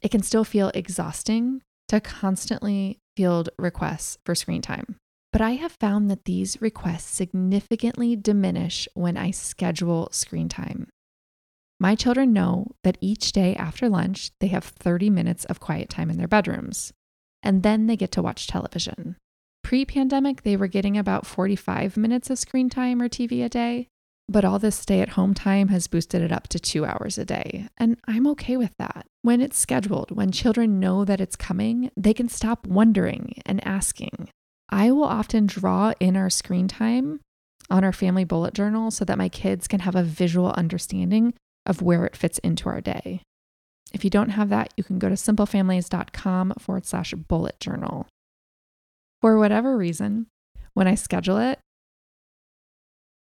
it 0.00 0.10
can 0.10 0.22
still 0.22 0.44
feel 0.44 0.70
exhausting 0.74 1.60
to 1.88 2.00
constantly 2.00 2.98
field 3.16 3.50
requests 3.58 4.18
for 4.24 4.34
screen 4.34 4.62
time. 4.62 4.96
But 5.32 5.42
I 5.42 5.52
have 5.52 5.76
found 5.80 6.10
that 6.10 6.24
these 6.24 6.60
requests 6.62 7.14
significantly 7.14 8.16
diminish 8.16 8.88
when 8.94 9.16
I 9.16 9.30
schedule 9.30 10.08
screen 10.10 10.48
time. 10.48 10.88
My 11.80 11.94
children 11.94 12.32
know 12.32 12.68
that 12.82 12.98
each 13.00 13.32
day 13.32 13.54
after 13.54 13.88
lunch, 13.88 14.30
they 14.40 14.48
have 14.48 14.64
30 14.64 15.10
minutes 15.10 15.44
of 15.44 15.60
quiet 15.60 15.88
time 15.90 16.10
in 16.10 16.16
their 16.16 16.26
bedrooms, 16.26 16.92
and 17.42 17.62
then 17.62 17.86
they 17.86 17.96
get 17.96 18.10
to 18.12 18.22
watch 18.22 18.46
television. 18.46 19.16
Pre 19.62 19.84
pandemic, 19.84 20.42
they 20.42 20.56
were 20.56 20.66
getting 20.66 20.96
about 20.96 21.26
45 21.26 21.96
minutes 21.96 22.30
of 22.30 22.38
screen 22.38 22.70
time 22.70 23.02
or 23.02 23.08
TV 23.08 23.44
a 23.44 23.48
day, 23.48 23.88
but 24.28 24.44
all 24.44 24.58
this 24.58 24.76
stay 24.76 25.00
at 25.00 25.10
home 25.10 25.32
time 25.32 25.68
has 25.68 25.86
boosted 25.86 26.20
it 26.22 26.32
up 26.32 26.48
to 26.48 26.58
two 26.58 26.84
hours 26.84 27.16
a 27.16 27.24
day. 27.24 27.66
And 27.78 27.96
I'm 28.06 28.26
okay 28.28 28.56
with 28.56 28.74
that. 28.78 29.06
When 29.22 29.40
it's 29.40 29.58
scheduled, 29.58 30.10
when 30.10 30.30
children 30.30 30.78
know 30.78 31.04
that 31.04 31.20
it's 31.20 31.36
coming, 31.36 31.90
they 31.96 32.12
can 32.12 32.28
stop 32.28 32.66
wondering 32.66 33.34
and 33.46 33.66
asking. 33.66 34.30
I 34.68 34.90
will 34.90 35.04
often 35.04 35.46
draw 35.46 35.94
in 35.98 36.16
our 36.16 36.28
screen 36.28 36.68
time 36.68 37.20
on 37.70 37.84
our 37.84 37.92
family 37.92 38.24
bullet 38.24 38.54
journal 38.54 38.90
so 38.90 39.04
that 39.06 39.18
my 39.18 39.28
kids 39.28 39.66
can 39.66 39.80
have 39.80 39.94
a 39.94 40.02
visual 40.02 40.50
understanding 40.52 41.34
of 41.64 41.82
where 41.82 42.04
it 42.04 42.16
fits 42.16 42.38
into 42.40 42.68
our 42.68 42.80
day. 42.80 43.22
If 43.92 44.04
you 44.04 44.10
don't 44.10 44.30
have 44.30 44.50
that, 44.50 44.72
you 44.76 44.84
can 44.84 44.98
go 44.98 45.08
to 45.08 45.14
simplefamilies.com 45.14 46.54
forward 46.58 46.84
slash 46.84 47.14
bullet 47.14 47.58
journal. 47.60 48.06
For 49.22 49.38
whatever 49.38 49.76
reason, 49.76 50.26
when 50.74 50.86
I 50.86 50.94
schedule 50.94 51.38
it, 51.38 51.58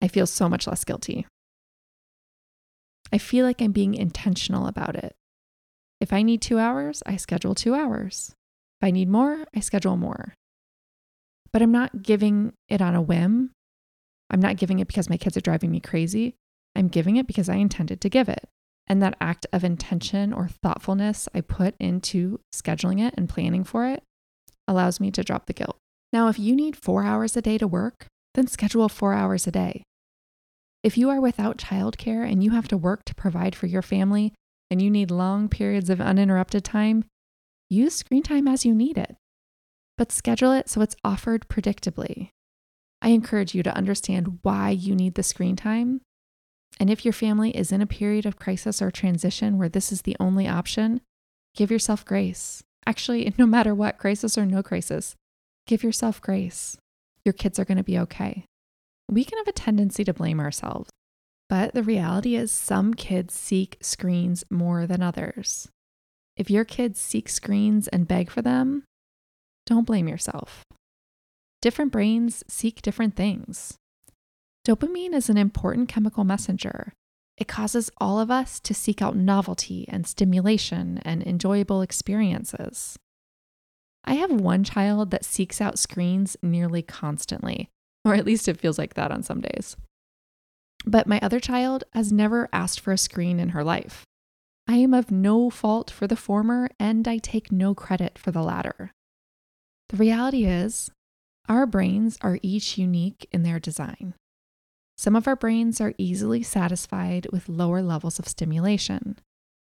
I 0.02 0.08
feel 0.08 0.26
so 0.26 0.48
much 0.48 0.66
less 0.66 0.84
guilty. 0.84 1.26
I 3.12 3.18
feel 3.18 3.46
like 3.46 3.62
I'm 3.62 3.72
being 3.72 3.94
intentional 3.94 4.66
about 4.66 4.96
it. 4.96 5.14
If 6.00 6.12
I 6.12 6.22
need 6.22 6.42
two 6.42 6.58
hours, 6.58 7.02
I 7.06 7.16
schedule 7.16 7.54
two 7.54 7.74
hours. 7.74 8.34
If 8.80 8.86
I 8.88 8.90
need 8.90 9.08
more, 9.08 9.44
I 9.54 9.60
schedule 9.60 9.96
more. 9.96 10.34
But 11.52 11.62
I'm 11.62 11.70
not 11.70 12.02
giving 12.02 12.54
it 12.68 12.82
on 12.82 12.96
a 12.96 13.00
whim. 13.00 13.52
I'm 14.28 14.40
not 14.40 14.56
giving 14.56 14.80
it 14.80 14.88
because 14.88 15.08
my 15.08 15.16
kids 15.16 15.36
are 15.36 15.42
driving 15.42 15.70
me 15.70 15.78
crazy. 15.78 16.34
I'm 16.74 16.88
giving 16.88 17.16
it 17.16 17.28
because 17.28 17.48
I 17.48 17.56
intended 17.56 18.00
to 18.00 18.08
give 18.08 18.28
it. 18.28 18.48
And 18.88 19.00
that 19.00 19.16
act 19.20 19.46
of 19.52 19.62
intention 19.62 20.32
or 20.32 20.48
thoughtfulness 20.48 21.28
I 21.32 21.42
put 21.42 21.76
into 21.78 22.40
scheduling 22.52 23.00
it 23.00 23.14
and 23.16 23.28
planning 23.28 23.62
for 23.62 23.86
it 23.86 24.02
allows 24.66 24.98
me 24.98 25.10
to 25.12 25.22
drop 25.22 25.46
the 25.46 25.52
guilt. 25.52 25.76
Now, 26.12 26.28
if 26.28 26.38
you 26.38 26.56
need 26.56 26.76
four 26.76 27.04
hours 27.04 27.36
a 27.36 27.42
day 27.42 27.58
to 27.58 27.68
work, 27.68 28.06
then 28.34 28.46
schedule 28.46 28.88
four 28.88 29.12
hours 29.12 29.46
a 29.46 29.50
day. 29.52 29.82
If 30.82 30.98
you 30.98 31.10
are 31.10 31.20
without 31.20 31.58
childcare 31.58 32.30
and 32.30 32.42
you 32.42 32.50
have 32.50 32.68
to 32.68 32.76
work 32.76 33.04
to 33.04 33.14
provide 33.14 33.54
for 33.54 33.66
your 33.66 33.82
family 33.82 34.34
and 34.70 34.82
you 34.82 34.90
need 34.90 35.10
long 35.10 35.48
periods 35.48 35.90
of 35.90 36.00
uninterrupted 36.00 36.64
time, 36.64 37.04
use 37.70 37.94
screen 37.94 38.22
time 38.22 38.48
as 38.48 38.64
you 38.64 38.74
need 38.74 38.98
it. 38.98 39.16
But 39.96 40.10
schedule 40.10 40.52
it 40.52 40.68
so 40.68 40.80
it's 40.80 40.96
offered 41.04 41.48
predictably. 41.48 42.30
I 43.00 43.10
encourage 43.10 43.54
you 43.54 43.62
to 43.62 43.76
understand 43.76 44.38
why 44.42 44.70
you 44.70 44.94
need 44.94 45.14
the 45.14 45.22
screen 45.22 45.56
time 45.56 46.00
and 46.80 46.90
if 46.90 47.04
your 47.04 47.12
family 47.12 47.56
is 47.56 47.72
in 47.72 47.82
a 47.82 47.86
period 47.86 48.26
of 48.26 48.38
crisis 48.38 48.80
or 48.80 48.90
transition 48.90 49.58
where 49.58 49.68
this 49.68 49.92
is 49.92 50.02
the 50.02 50.16
only 50.18 50.48
option, 50.48 51.00
give 51.54 51.70
yourself 51.70 52.04
grace. 52.04 52.62
Actually, 52.86 53.32
no 53.38 53.46
matter 53.46 53.74
what, 53.74 53.98
crisis 53.98 54.36
or 54.38 54.46
no 54.46 54.62
crisis, 54.62 55.14
give 55.66 55.82
yourself 55.82 56.20
grace. 56.20 56.76
Your 57.24 57.32
kids 57.32 57.58
are 57.58 57.64
going 57.64 57.78
to 57.78 57.84
be 57.84 57.98
okay. 57.98 58.46
We 59.12 59.24
can 59.24 59.36
have 59.36 59.48
a 59.48 59.52
tendency 59.52 60.04
to 60.04 60.14
blame 60.14 60.40
ourselves, 60.40 60.88
but 61.50 61.74
the 61.74 61.82
reality 61.82 62.34
is 62.34 62.50
some 62.50 62.94
kids 62.94 63.34
seek 63.34 63.76
screens 63.82 64.42
more 64.48 64.86
than 64.86 65.02
others. 65.02 65.68
If 66.34 66.48
your 66.48 66.64
kids 66.64 66.98
seek 66.98 67.28
screens 67.28 67.88
and 67.88 68.08
beg 68.08 68.30
for 68.30 68.40
them, 68.40 68.84
don't 69.66 69.86
blame 69.86 70.08
yourself. 70.08 70.64
Different 71.60 71.92
brains 71.92 72.42
seek 72.48 72.80
different 72.80 73.14
things. 73.14 73.76
Dopamine 74.66 75.12
is 75.12 75.28
an 75.28 75.36
important 75.36 75.90
chemical 75.90 76.24
messenger. 76.24 76.94
It 77.36 77.48
causes 77.48 77.90
all 77.98 78.18
of 78.18 78.30
us 78.30 78.58
to 78.60 78.72
seek 78.72 79.02
out 79.02 79.14
novelty 79.14 79.84
and 79.88 80.06
stimulation 80.06 81.02
and 81.04 81.22
enjoyable 81.22 81.82
experiences. 81.82 82.98
I 84.06 84.14
have 84.14 84.32
one 84.32 84.64
child 84.64 85.10
that 85.10 85.26
seeks 85.26 85.60
out 85.60 85.78
screens 85.78 86.34
nearly 86.42 86.80
constantly, 86.80 87.68
or 88.04 88.14
at 88.14 88.26
least 88.26 88.48
it 88.48 88.58
feels 88.58 88.78
like 88.78 88.94
that 88.94 89.10
on 89.10 89.22
some 89.22 89.40
days. 89.40 89.76
But 90.84 91.06
my 91.06 91.20
other 91.20 91.40
child 91.40 91.84
has 91.92 92.12
never 92.12 92.48
asked 92.52 92.80
for 92.80 92.92
a 92.92 92.98
screen 92.98 93.38
in 93.38 93.50
her 93.50 93.62
life. 93.62 94.04
I 94.68 94.76
am 94.76 94.94
of 94.94 95.10
no 95.10 95.50
fault 95.50 95.90
for 95.90 96.06
the 96.06 96.16
former, 96.16 96.68
and 96.78 97.06
I 97.06 97.18
take 97.18 97.52
no 97.52 97.74
credit 97.74 98.18
for 98.18 98.30
the 98.30 98.42
latter. 98.42 98.92
The 99.88 99.96
reality 99.96 100.44
is, 100.44 100.90
our 101.48 101.66
brains 101.66 102.16
are 102.22 102.38
each 102.42 102.78
unique 102.78 103.28
in 103.32 103.42
their 103.42 103.58
design. 103.58 104.14
Some 104.96 105.16
of 105.16 105.26
our 105.26 105.36
brains 105.36 105.80
are 105.80 105.94
easily 105.98 106.42
satisfied 106.42 107.26
with 107.32 107.48
lower 107.48 107.82
levels 107.82 108.18
of 108.18 108.28
stimulation. 108.28 109.18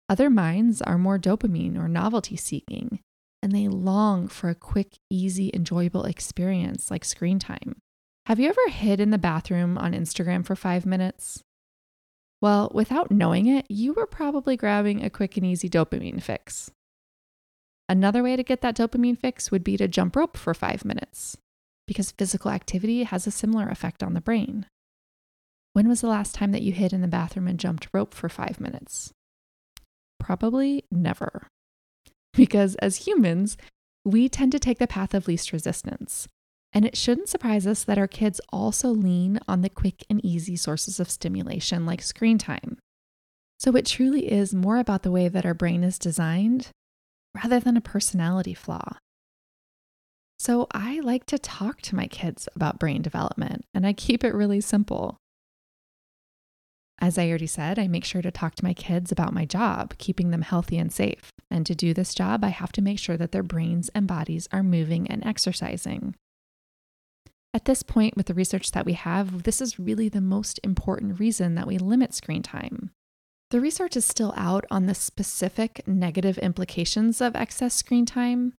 Other 0.09 0.31
minds 0.31 0.81
are 0.83 0.99
more 0.99 1.19
dopamine 1.19 1.77
or 1.77 1.89
novelty 1.89 2.37
seeking, 2.37 3.01
and 3.43 3.51
they 3.53 3.67
long 3.67 4.29
for 4.29 4.51
a 4.51 4.55
quick, 4.55 4.99
easy, 5.11 5.51
enjoyable 5.53 6.05
experience 6.05 6.91
like 6.91 7.05
screen 7.05 7.41
time. 7.41 7.77
Have 8.27 8.41
you 8.41 8.49
ever 8.49 8.71
hid 8.71 8.99
in 8.99 9.11
the 9.11 9.19
bathroom 9.19 9.79
on 9.79 9.93
Instagram 9.93 10.45
for 10.45 10.57
five 10.57 10.85
minutes? 10.85 11.45
Well, 12.43 12.73
without 12.75 13.13
knowing 13.13 13.47
it, 13.47 13.67
you 13.69 13.93
were 13.93 14.05
probably 14.05 14.57
grabbing 14.57 15.05
a 15.05 15.11
quick 15.11 15.37
and 15.37 15.47
easy 15.47 15.69
dopamine 15.69 16.21
fix. 16.21 16.73
Another 17.89 18.25
way 18.25 18.35
to 18.35 18.43
get 18.43 18.63
that 18.63 18.77
dopamine 18.77 19.17
fix 19.17 19.53
would 19.53 19.63
be 19.63 19.77
to 19.77 19.87
jump 19.87 20.17
rope 20.17 20.37
for 20.37 20.55
five 20.55 20.85
minutes, 20.85 21.37
because 21.87 22.11
physical 22.11 22.51
activity 22.51 23.05
has 23.05 23.29
a 23.29 23.31
similar 23.31 23.69
effect 23.69 24.03
on 24.03 24.15
the 24.15 24.21
brain. 24.21 24.67
When 25.73 25.87
was 25.87 26.01
the 26.01 26.09
last 26.09 26.35
time 26.35 26.51
that 26.51 26.63
you 26.63 26.73
hid 26.73 26.93
in 26.93 27.03
the 27.03 27.07
bathroom 27.07 27.47
and 27.47 27.61
jumped 27.61 27.87
rope 27.93 28.13
for 28.13 28.29
five 28.29 28.59
minutes? 28.59 29.13
Probably 30.19 30.85
never. 30.91 31.47
Because 32.35 32.75
as 32.83 33.07
humans, 33.07 33.57
we 34.05 34.29
tend 34.29 34.53
to 34.53 34.59
take 34.59 34.79
the 34.79 34.87
path 34.87 35.15
of 35.15 35.27
least 35.27 35.53
resistance. 35.53 36.29
And 36.73 36.85
it 36.85 36.97
shouldn't 36.97 37.29
surprise 37.29 37.67
us 37.67 37.85
that 37.85 37.99
our 37.99 38.09
kids 38.09 38.41
also 38.53 38.89
lean 38.89 39.39
on 39.49 39.63
the 39.63 39.71
quick 39.71 40.05
and 40.11 40.25
easy 40.25 40.57
sources 40.57 41.01
of 41.01 41.11
stimulation 41.11 41.87
like 41.87 42.03
screen 42.03 42.39
time. 42.39 42.79
So 43.59 43.75
it 43.77 43.87
truly 43.87 44.31
is 44.31 44.55
more 44.55 44.77
about 44.77 45.03
the 45.03 45.11
way 45.11 45.29
that 45.29 45.47
our 45.47 45.55
brain 45.55 45.83
is 45.83 45.99
designed 45.99 46.69
rather 47.35 47.61
than 47.61 47.77
a 47.77 47.81
personality 47.81 48.55
flaw. 48.55 48.99
So 50.39 50.67
I 50.73 51.01
like 51.01 51.25
to 51.27 51.39
talk 51.39 51.81
to 51.83 51.97
my 51.97 52.07
kids 52.07 52.49
about 52.55 52.79
brain 52.79 53.01
development, 53.01 53.65
and 53.73 53.87
I 53.87 53.95
keep 53.95 54.23
it 54.23 54.35
really 54.35 54.61
simple. 54.61 55.17
As 56.99 57.19
I 57.19 57.29
already 57.29 57.47
said, 57.47 57.79
I 57.79 57.89
make 57.89 58.05
sure 58.05 58.23
to 58.23 58.31
talk 58.31 58.55
to 58.57 58.65
my 58.65 58.75
kids 58.75 59.13
about 59.13 59.35
my 59.35 59.45
job, 59.45 59.97
keeping 59.99 60.31
them 60.31 60.43
healthy 60.43 60.79
and 60.79 60.93
safe. 60.93 61.31
And 61.51 61.65
to 61.67 61.75
do 61.75 61.95
this 61.95 62.15
job, 62.15 62.45
I 62.45 62.49
have 62.49 62.73
to 62.73 62.83
make 62.83 62.99
sure 62.99 63.17
that 63.17 63.33
their 63.33 63.43
brains 63.43 63.91
and 63.95 64.07
bodies 64.07 64.49
are 64.53 64.63
moving 64.63 65.07
and 65.07 65.25
exercising. 65.25 66.15
At 67.57 67.65
this 67.65 67.83
point, 67.83 68.19
with 68.19 68.27
the 68.27 68.35
research 68.35 68.73
that 68.73 68.85
we 68.85 68.93
have, 68.93 69.45
this 69.45 69.63
is 69.63 69.79
really 69.79 70.11
the 70.11 70.21
most 70.21 70.61
important 70.63 71.19
reason 71.19 71.55
that 71.55 71.67
we 71.67 71.79
limit 71.79 72.13
screen 72.13 72.43
time. 72.43 72.91
The 73.51 73.63
research 73.63 73.97
is 73.97 74.05
still 74.05 74.35
out 74.37 74.67
on 74.71 74.85
the 74.85 74.95
specific 74.95 75.81
negative 75.89 76.37
implications 76.37 77.23
of 77.23 77.35
excess 77.35 77.73
screen 77.73 78.05
time. 78.05 78.53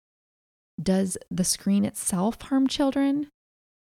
Does 0.81 1.15
the 1.29 1.43
screen 1.43 1.85
itself 1.85 2.41
harm 2.41 2.65
children? 2.65 3.27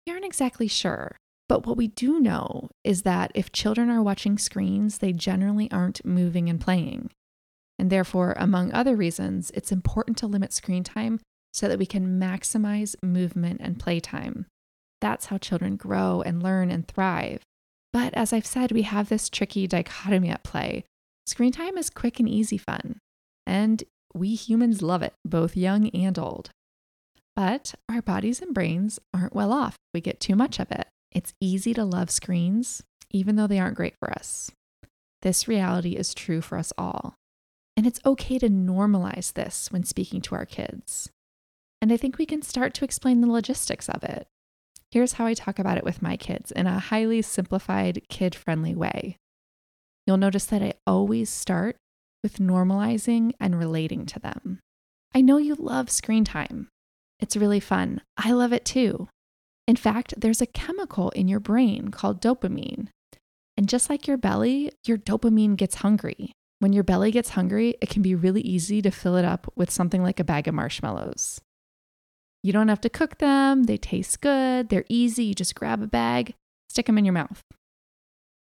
We 0.06 0.14
aren't 0.14 0.24
exactly 0.24 0.68
sure. 0.68 1.18
But 1.50 1.66
what 1.66 1.76
we 1.76 1.88
do 1.88 2.18
know 2.18 2.70
is 2.82 3.02
that 3.02 3.30
if 3.34 3.52
children 3.52 3.90
are 3.90 4.02
watching 4.02 4.38
screens, 4.38 4.98
they 4.98 5.12
generally 5.12 5.70
aren't 5.70 6.02
moving 6.06 6.48
and 6.48 6.58
playing. 6.58 7.10
And 7.78 7.90
therefore, 7.90 8.32
among 8.38 8.72
other 8.72 8.96
reasons, 8.96 9.50
it's 9.50 9.70
important 9.70 10.16
to 10.16 10.26
limit 10.26 10.54
screen 10.54 10.82
time 10.82 11.20
so 11.52 11.68
that 11.68 11.78
we 11.78 11.84
can 11.84 12.18
maximize 12.18 12.96
movement 13.02 13.60
and 13.62 13.78
playtime. 13.78 14.46
That's 15.00 15.26
how 15.26 15.38
children 15.38 15.76
grow 15.76 16.22
and 16.22 16.42
learn 16.42 16.70
and 16.70 16.86
thrive. 16.86 17.42
But 17.92 18.14
as 18.14 18.32
I've 18.32 18.46
said, 18.46 18.72
we 18.72 18.82
have 18.82 19.08
this 19.08 19.28
tricky 19.28 19.66
dichotomy 19.66 20.30
at 20.30 20.42
play. 20.44 20.84
Screen 21.26 21.52
time 21.52 21.78
is 21.78 21.90
quick 21.90 22.18
and 22.18 22.28
easy 22.28 22.58
fun, 22.58 22.98
and 23.46 23.84
we 24.12 24.34
humans 24.34 24.82
love 24.82 25.02
it, 25.02 25.14
both 25.24 25.56
young 25.56 25.88
and 25.90 26.18
old. 26.18 26.50
But 27.36 27.74
our 27.88 28.02
bodies 28.02 28.40
and 28.40 28.54
brains 28.54 28.98
aren't 29.12 29.34
well 29.34 29.52
off. 29.52 29.76
We 29.92 30.00
get 30.00 30.20
too 30.20 30.36
much 30.36 30.60
of 30.60 30.70
it. 30.70 30.86
It's 31.12 31.34
easy 31.40 31.74
to 31.74 31.84
love 31.84 32.10
screens, 32.10 32.82
even 33.10 33.36
though 33.36 33.46
they 33.46 33.58
aren't 33.58 33.76
great 33.76 33.94
for 33.98 34.12
us. 34.12 34.50
This 35.22 35.48
reality 35.48 35.92
is 35.92 36.14
true 36.14 36.40
for 36.40 36.58
us 36.58 36.72
all. 36.76 37.14
And 37.76 37.86
it's 37.86 38.00
okay 38.04 38.38
to 38.38 38.48
normalize 38.48 39.32
this 39.32 39.72
when 39.72 39.84
speaking 39.84 40.20
to 40.22 40.34
our 40.34 40.46
kids. 40.46 41.10
And 41.80 41.92
I 41.92 41.96
think 41.96 42.18
we 42.18 42.26
can 42.26 42.42
start 42.42 42.74
to 42.74 42.84
explain 42.84 43.20
the 43.20 43.30
logistics 43.30 43.88
of 43.88 44.04
it. 44.04 44.26
Here's 44.94 45.14
how 45.14 45.26
I 45.26 45.34
talk 45.34 45.58
about 45.58 45.76
it 45.76 45.82
with 45.82 46.02
my 46.02 46.16
kids 46.16 46.52
in 46.52 46.68
a 46.68 46.78
highly 46.78 47.20
simplified, 47.20 48.00
kid 48.08 48.32
friendly 48.32 48.76
way. 48.76 49.16
You'll 50.06 50.18
notice 50.18 50.44
that 50.44 50.62
I 50.62 50.74
always 50.86 51.28
start 51.28 51.74
with 52.22 52.38
normalizing 52.38 53.32
and 53.40 53.58
relating 53.58 54.06
to 54.06 54.20
them. 54.20 54.60
I 55.12 55.20
know 55.20 55.36
you 55.38 55.56
love 55.56 55.90
screen 55.90 56.24
time. 56.24 56.68
It's 57.18 57.36
really 57.36 57.58
fun. 57.58 58.02
I 58.16 58.30
love 58.30 58.52
it 58.52 58.64
too. 58.64 59.08
In 59.66 59.74
fact, 59.74 60.14
there's 60.16 60.40
a 60.40 60.46
chemical 60.46 61.10
in 61.10 61.26
your 61.26 61.40
brain 61.40 61.88
called 61.88 62.22
dopamine. 62.22 62.86
And 63.56 63.68
just 63.68 63.90
like 63.90 64.06
your 64.06 64.16
belly, 64.16 64.70
your 64.86 64.96
dopamine 64.96 65.56
gets 65.56 65.74
hungry. 65.74 66.30
When 66.60 66.72
your 66.72 66.84
belly 66.84 67.10
gets 67.10 67.30
hungry, 67.30 67.74
it 67.82 67.90
can 67.90 68.02
be 68.02 68.14
really 68.14 68.42
easy 68.42 68.80
to 68.82 68.92
fill 68.92 69.16
it 69.16 69.24
up 69.24 69.52
with 69.56 69.72
something 69.72 70.04
like 70.04 70.20
a 70.20 70.24
bag 70.24 70.46
of 70.46 70.54
marshmallows. 70.54 71.40
You 72.44 72.52
don't 72.52 72.68
have 72.68 72.82
to 72.82 72.90
cook 72.90 73.16
them, 73.16 73.62
they 73.62 73.78
taste 73.78 74.20
good, 74.20 74.68
they're 74.68 74.84
easy. 74.90 75.24
You 75.24 75.34
just 75.34 75.54
grab 75.54 75.80
a 75.80 75.86
bag, 75.86 76.34
stick 76.68 76.84
them 76.84 76.98
in 76.98 77.06
your 77.06 77.14
mouth. 77.14 77.40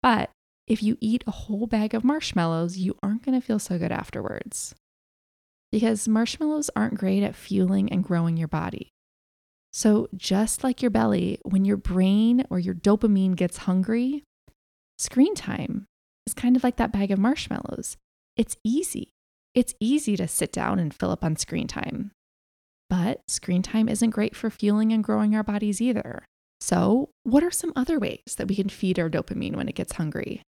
But 0.01 0.29
if 0.65 0.81
you 0.81 0.97
eat 1.01 1.25
a 1.27 1.31
whole 1.31 1.67
bag 1.67 1.93
of 1.93 2.05
marshmallows, 2.05 2.77
you 2.77 2.97
aren't 3.03 3.25
going 3.25 3.37
to 3.37 3.45
feel 3.45 3.59
so 3.59 3.77
good 3.77 3.91
afterwards. 3.91 4.73
Because 5.73 6.07
marshmallows 6.07 6.69
aren't 6.73 6.99
great 6.99 7.21
at 7.21 7.35
fueling 7.35 7.91
and 7.91 8.01
growing 8.01 8.37
your 8.37 8.47
body. 8.47 8.91
So, 9.73 10.07
just 10.15 10.63
like 10.63 10.81
your 10.81 10.91
belly, 10.91 11.39
when 11.43 11.65
your 11.65 11.77
brain 11.77 12.45
or 12.49 12.59
your 12.59 12.75
dopamine 12.75 13.35
gets 13.35 13.57
hungry, 13.57 14.23
screen 14.99 15.35
time 15.35 15.85
is 16.25 16.33
kind 16.33 16.55
of 16.55 16.63
like 16.63 16.77
that 16.77 16.93
bag 16.93 17.11
of 17.11 17.19
marshmallows. 17.19 17.97
It's 18.37 18.55
easy. 18.63 19.09
It's 19.53 19.75
easy 19.81 20.15
to 20.15 20.29
sit 20.29 20.53
down 20.53 20.79
and 20.79 20.93
fill 20.93 21.11
up 21.11 21.25
on 21.25 21.35
screen 21.35 21.67
time. 21.67 22.11
But 22.91 23.21
screen 23.29 23.61
time 23.61 23.87
isn't 23.87 24.09
great 24.09 24.35
for 24.35 24.49
fueling 24.49 24.91
and 24.91 25.01
growing 25.01 25.33
our 25.33 25.43
bodies 25.43 25.79
either. 25.79 26.25
So, 26.59 27.09
what 27.23 27.41
are 27.41 27.49
some 27.49 27.71
other 27.73 27.97
ways 27.97 28.35
that 28.35 28.49
we 28.49 28.55
can 28.57 28.67
feed 28.67 28.99
our 28.99 29.09
dopamine 29.09 29.55
when 29.55 29.69
it 29.69 29.75
gets 29.75 29.93
hungry? 29.93 30.41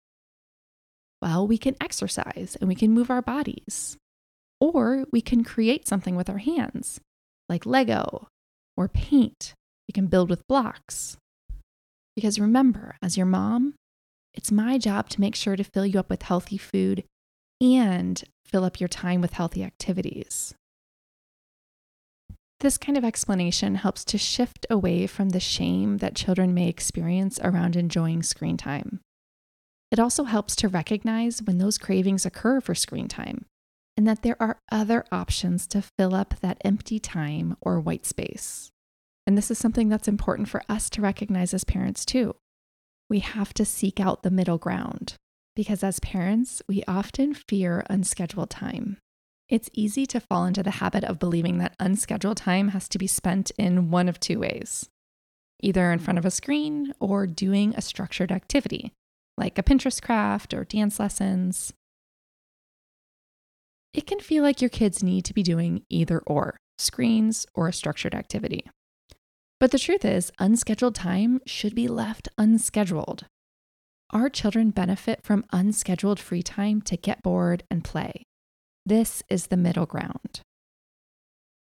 Well, 1.20 1.46
we 1.46 1.58
can 1.58 1.76
exercise 1.82 2.56
and 2.58 2.66
we 2.66 2.74
can 2.74 2.92
move 2.92 3.10
our 3.10 3.20
bodies. 3.20 3.98
Or 4.58 5.04
we 5.12 5.20
can 5.20 5.44
create 5.44 5.86
something 5.86 6.16
with 6.16 6.30
our 6.30 6.38
hands, 6.38 6.98
like 7.46 7.66
Lego 7.66 8.28
or 8.74 8.88
paint. 8.88 9.52
We 9.86 9.92
can 9.92 10.06
build 10.06 10.30
with 10.30 10.48
blocks. 10.48 11.18
Because 12.16 12.40
remember, 12.40 12.96
as 13.02 13.18
your 13.18 13.26
mom, 13.26 13.74
it's 14.32 14.50
my 14.50 14.78
job 14.78 15.10
to 15.10 15.20
make 15.20 15.34
sure 15.34 15.56
to 15.56 15.64
fill 15.64 15.84
you 15.84 16.00
up 16.00 16.08
with 16.08 16.22
healthy 16.22 16.56
food 16.56 17.04
and 17.60 18.24
fill 18.46 18.64
up 18.64 18.80
your 18.80 18.88
time 18.88 19.20
with 19.20 19.34
healthy 19.34 19.62
activities. 19.62 20.54
This 22.60 22.76
kind 22.76 22.98
of 22.98 23.04
explanation 23.04 23.76
helps 23.76 24.04
to 24.04 24.18
shift 24.18 24.66
away 24.68 25.06
from 25.06 25.30
the 25.30 25.40
shame 25.40 25.96
that 25.98 26.14
children 26.14 26.52
may 26.52 26.68
experience 26.68 27.40
around 27.42 27.74
enjoying 27.74 28.22
screen 28.22 28.58
time. 28.58 29.00
It 29.90 29.98
also 29.98 30.24
helps 30.24 30.54
to 30.56 30.68
recognize 30.68 31.42
when 31.42 31.56
those 31.56 31.78
cravings 31.78 32.26
occur 32.26 32.60
for 32.60 32.74
screen 32.74 33.08
time 33.08 33.46
and 33.96 34.06
that 34.06 34.22
there 34.22 34.36
are 34.40 34.58
other 34.70 35.04
options 35.10 35.66
to 35.68 35.82
fill 35.98 36.14
up 36.14 36.34
that 36.40 36.60
empty 36.64 36.98
time 36.98 37.56
or 37.62 37.80
white 37.80 38.04
space. 38.04 38.70
And 39.26 39.38
this 39.38 39.50
is 39.50 39.58
something 39.58 39.88
that's 39.88 40.08
important 40.08 40.48
for 40.48 40.62
us 40.68 40.90
to 40.90 41.02
recognize 41.02 41.54
as 41.54 41.64
parents 41.64 42.04
too. 42.04 42.36
We 43.08 43.20
have 43.20 43.54
to 43.54 43.64
seek 43.64 43.98
out 44.00 44.22
the 44.22 44.30
middle 44.30 44.58
ground 44.58 45.14
because 45.56 45.82
as 45.82 45.98
parents, 46.00 46.62
we 46.68 46.84
often 46.86 47.34
fear 47.34 47.84
unscheduled 47.88 48.50
time. 48.50 48.98
It's 49.50 49.68
easy 49.72 50.06
to 50.06 50.20
fall 50.20 50.44
into 50.44 50.62
the 50.62 50.70
habit 50.70 51.02
of 51.02 51.18
believing 51.18 51.58
that 51.58 51.74
unscheduled 51.80 52.36
time 52.36 52.68
has 52.68 52.88
to 52.88 52.98
be 52.98 53.08
spent 53.08 53.50
in 53.58 53.90
one 53.90 54.08
of 54.08 54.20
two 54.20 54.38
ways 54.38 54.88
either 55.62 55.92
in 55.92 55.98
front 55.98 56.18
of 56.18 56.24
a 56.24 56.30
screen 56.30 56.90
or 57.00 57.26
doing 57.26 57.74
a 57.76 57.82
structured 57.82 58.32
activity, 58.32 58.94
like 59.36 59.58
a 59.58 59.62
Pinterest 59.62 60.00
craft 60.00 60.54
or 60.54 60.64
dance 60.64 60.98
lessons. 60.98 61.74
It 63.92 64.06
can 64.06 64.20
feel 64.20 64.42
like 64.42 64.62
your 64.62 64.70
kids 64.70 65.02
need 65.02 65.26
to 65.26 65.34
be 65.34 65.42
doing 65.42 65.82
either 65.90 66.20
or 66.26 66.56
screens 66.78 67.44
or 67.52 67.68
a 67.68 67.74
structured 67.74 68.14
activity. 68.14 68.64
But 69.58 69.70
the 69.70 69.78
truth 69.78 70.02
is, 70.02 70.32
unscheduled 70.38 70.94
time 70.94 71.42
should 71.44 71.74
be 71.74 71.88
left 71.88 72.30
unscheduled. 72.38 73.26
Our 74.12 74.30
children 74.30 74.70
benefit 74.70 75.22
from 75.22 75.44
unscheduled 75.52 76.18
free 76.18 76.42
time 76.42 76.80
to 76.82 76.96
get 76.96 77.22
bored 77.22 77.64
and 77.70 77.84
play. 77.84 78.24
This 78.86 79.22
is 79.28 79.48
the 79.48 79.56
middle 79.56 79.86
ground. 79.86 80.40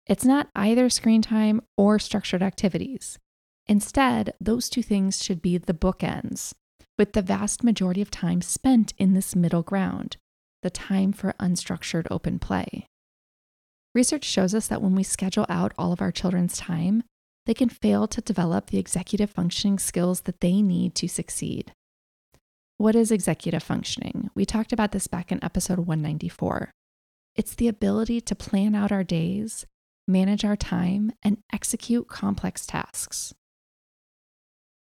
It's 0.06 0.24
not 0.24 0.48
either 0.54 0.90
screen 0.90 1.22
time 1.22 1.60
or 1.76 1.98
structured 1.98 2.42
activities. 2.42 3.18
Instead, 3.66 4.34
those 4.40 4.68
two 4.68 4.82
things 4.82 5.22
should 5.22 5.40
be 5.40 5.56
the 5.56 5.72
bookends, 5.72 6.52
with 6.98 7.12
the 7.14 7.22
vast 7.22 7.64
majority 7.64 8.02
of 8.02 8.10
time 8.10 8.42
spent 8.42 8.92
in 8.98 9.14
this 9.14 9.34
middle 9.34 9.62
ground, 9.62 10.16
the 10.62 10.70
time 10.70 11.12
for 11.12 11.34
unstructured 11.40 12.06
open 12.10 12.38
play. 12.38 12.86
Research 13.94 14.24
shows 14.24 14.54
us 14.54 14.66
that 14.66 14.82
when 14.82 14.94
we 14.94 15.02
schedule 15.02 15.46
out 15.48 15.72
all 15.78 15.92
of 15.92 16.02
our 16.02 16.12
children's 16.12 16.56
time, 16.58 17.04
they 17.46 17.54
can 17.54 17.68
fail 17.68 18.06
to 18.08 18.20
develop 18.20 18.66
the 18.66 18.78
executive 18.78 19.30
functioning 19.30 19.78
skills 19.78 20.22
that 20.22 20.40
they 20.40 20.60
need 20.60 20.94
to 20.96 21.08
succeed. 21.08 21.72
What 22.76 22.96
is 22.96 23.12
executive 23.12 23.62
functioning? 23.62 24.30
We 24.34 24.44
talked 24.44 24.72
about 24.72 24.92
this 24.92 25.06
back 25.06 25.30
in 25.30 25.42
episode 25.44 25.78
194. 25.78 26.70
It's 27.36 27.54
the 27.56 27.68
ability 27.68 28.20
to 28.20 28.34
plan 28.34 28.74
out 28.76 28.92
our 28.92 29.02
days, 29.02 29.66
manage 30.06 30.44
our 30.44 30.56
time, 30.56 31.12
and 31.22 31.38
execute 31.52 32.06
complex 32.06 32.64
tasks. 32.64 33.34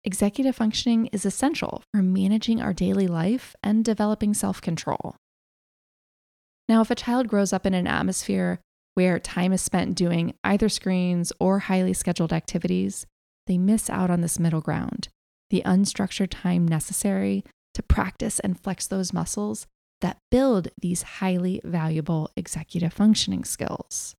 Executive 0.04 0.56
functioning 0.56 1.08
is 1.08 1.26
essential 1.26 1.84
for 1.92 2.02
managing 2.04 2.62
our 2.62 2.74
daily 2.74 3.08
life 3.08 3.56
and 3.64 3.84
developing 3.84 4.34
self 4.34 4.62
control. 4.62 5.16
Now, 6.70 6.82
if 6.82 6.92
a 6.92 6.96
child 6.96 7.28
grows 7.28 7.52
up 7.52 7.66
in 7.66 7.74
an 7.74 7.88
atmosphere 7.88 8.60
where 8.94 9.20
time 9.20 9.52
is 9.52 9.62
spent 9.62 9.96
doing 9.96 10.36
either 10.44 10.70
screens 10.70 11.34
or 11.40 11.60
highly 11.60 11.94
scheduled 11.94 12.34
activities, 12.34 13.06
they 13.48 13.58
miss 13.58 13.90
out 13.90 14.10
on 14.10 14.22
this 14.22 14.40
middle 14.40 14.62
ground, 14.62 15.08
the 15.50 15.64
unstructured 15.66 16.30
time 16.30 16.68
necessary 16.68 17.44
to 17.74 17.82
practice 17.82 18.40
and 18.40 18.60
flex 18.60 18.86
those 18.86 19.14
muscles 19.14 19.66
that 20.02 20.20
build 20.30 20.70
these 20.80 21.02
highly 21.02 21.62
valuable 21.64 22.30
executive 22.36 22.94
functioning 22.94 23.44
skills. 23.44 24.16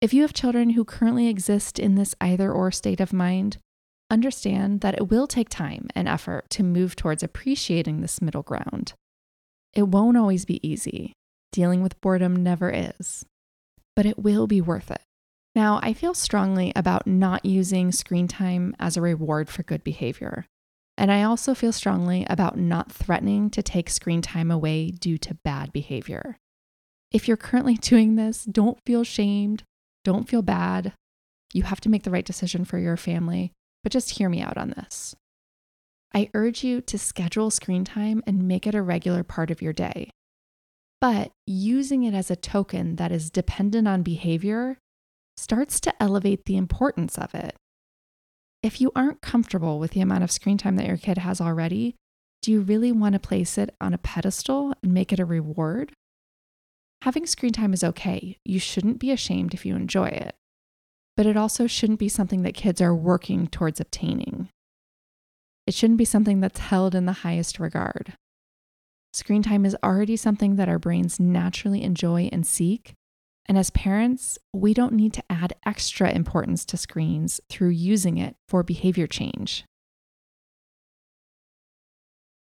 If 0.00 0.12
you 0.12 0.22
have 0.22 0.32
children 0.32 0.70
who 0.70 0.84
currently 0.84 1.28
exist 1.28 1.78
in 1.78 1.94
this 1.94 2.14
either 2.20 2.50
or 2.50 2.70
state 2.72 3.00
of 3.00 3.12
mind, 3.12 3.58
understand 4.10 4.80
that 4.80 4.94
it 4.94 5.08
will 5.08 5.26
take 5.26 5.48
time 5.48 5.88
and 5.94 6.08
effort 6.08 6.50
to 6.50 6.62
move 6.62 6.96
towards 6.96 7.22
appreciating 7.22 8.00
this 8.00 8.20
middle 8.20 8.42
ground. 8.42 8.94
It 9.74 9.84
won't 9.84 10.16
always 10.16 10.44
be 10.44 10.66
easy. 10.68 11.12
Dealing 11.52 11.82
with 11.82 12.00
boredom 12.00 12.42
never 12.42 12.70
is, 12.70 13.24
but 13.94 14.06
it 14.06 14.18
will 14.18 14.46
be 14.46 14.60
worth 14.60 14.90
it. 14.90 15.02
Now, 15.54 15.80
I 15.82 15.92
feel 15.92 16.14
strongly 16.14 16.72
about 16.74 17.06
not 17.06 17.44
using 17.44 17.92
screen 17.92 18.26
time 18.26 18.74
as 18.78 18.96
a 18.96 19.02
reward 19.02 19.50
for 19.50 19.62
good 19.62 19.84
behavior. 19.84 20.46
And 21.02 21.10
I 21.10 21.24
also 21.24 21.52
feel 21.52 21.72
strongly 21.72 22.24
about 22.30 22.56
not 22.56 22.92
threatening 22.92 23.50
to 23.50 23.62
take 23.62 23.90
screen 23.90 24.22
time 24.22 24.52
away 24.52 24.92
due 24.92 25.18
to 25.18 25.34
bad 25.34 25.72
behavior. 25.72 26.38
If 27.10 27.26
you're 27.26 27.36
currently 27.36 27.74
doing 27.80 28.14
this, 28.14 28.44
don't 28.44 28.78
feel 28.86 29.02
shamed, 29.02 29.64
don't 30.04 30.28
feel 30.28 30.42
bad. 30.42 30.92
You 31.52 31.64
have 31.64 31.80
to 31.80 31.88
make 31.88 32.04
the 32.04 32.12
right 32.12 32.24
decision 32.24 32.64
for 32.64 32.78
your 32.78 32.96
family, 32.96 33.50
but 33.82 33.90
just 33.90 34.10
hear 34.10 34.28
me 34.28 34.42
out 34.42 34.56
on 34.56 34.70
this. 34.70 35.16
I 36.14 36.30
urge 36.34 36.62
you 36.62 36.80
to 36.82 36.98
schedule 36.98 37.50
screen 37.50 37.84
time 37.84 38.22
and 38.24 38.46
make 38.46 38.64
it 38.64 38.74
a 38.76 38.80
regular 38.80 39.24
part 39.24 39.50
of 39.50 39.60
your 39.60 39.72
day. 39.72 40.08
But 41.00 41.32
using 41.48 42.04
it 42.04 42.14
as 42.14 42.30
a 42.30 42.36
token 42.36 42.94
that 42.94 43.10
is 43.10 43.28
dependent 43.28 43.88
on 43.88 44.04
behavior 44.04 44.78
starts 45.36 45.80
to 45.80 46.00
elevate 46.00 46.44
the 46.44 46.56
importance 46.56 47.18
of 47.18 47.34
it. 47.34 47.56
If 48.62 48.80
you 48.80 48.92
aren't 48.94 49.20
comfortable 49.20 49.78
with 49.78 49.90
the 49.90 50.00
amount 50.00 50.22
of 50.22 50.30
screen 50.30 50.56
time 50.56 50.76
that 50.76 50.86
your 50.86 50.96
kid 50.96 51.18
has 51.18 51.40
already, 51.40 51.96
do 52.42 52.52
you 52.52 52.60
really 52.60 52.92
want 52.92 53.14
to 53.14 53.18
place 53.18 53.58
it 53.58 53.74
on 53.80 53.92
a 53.92 53.98
pedestal 53.98 54.72
and 54.82 54.94
make 54.94 55.12
it 55.12 55.18
a 55.18 55.24
reward? 55.24 55.92
Having 57.02 57.26
screen 57.26 57.52
time 57.52 57.74
is 57.74 57.82
okay. 57.82 58.38
You 58.44 58.60
shouldn't 58.60 59.00
be 59.00 59.10
ashamed 59.10 59.54
if 59.54 59.66
you 59.66 59.74
enjoy 59.74 60.06
it. 60.06 60.36
But 61.16 61.26
it 61.26 61.36
also 61.36 61.66
shouldn't 61.66 61.98
be 61.98 62.08
something 62.08 62.42
that 62.42 62.54
kids 62.54 62.80
are 62.80 62.94
working 62.94 63.48
towards 63.48 63.80
obtaining. 63.80 64.48
It 65.66 65.74
shouldn't 65.74 65.98
be 65.98 66.04
something 66.04 66.40
that's 66.40 66.60
held 66.60 66.94
in 66.94 67.06
the 67.06 67.12
highest 67.12 67.58
regard. 67.58 68.14
Screen 69.12 69.42
time 69.42 69.66
is 69.66 69.76
already 69.82 70.16
something 70.16 70.56
that 70.56 70.68
our 70.68 70.78
brains 70.78 71.20
naturally 71.20 71.82
enjoy 71.82 72.28
and 72.32 72.46
seek, 72.46 72.94
and 73.46 73.58
as 73.58 73.70
parents, 73.70 74.38
we 74.52 74.72
don't 74.72 74.92
need 74.92 75.12
to 75.14 75.24
add 75.28 75.54
extra 75.66 76.10
importance 76.10 76.64
to 76.66 76.76
screens 76.76 77.40
through 77.48 77.70
using 77.70 78.18
it 78.18 78.36
for 78.48 78.62
behavior 78.62 79.06
change. 79.06 79.64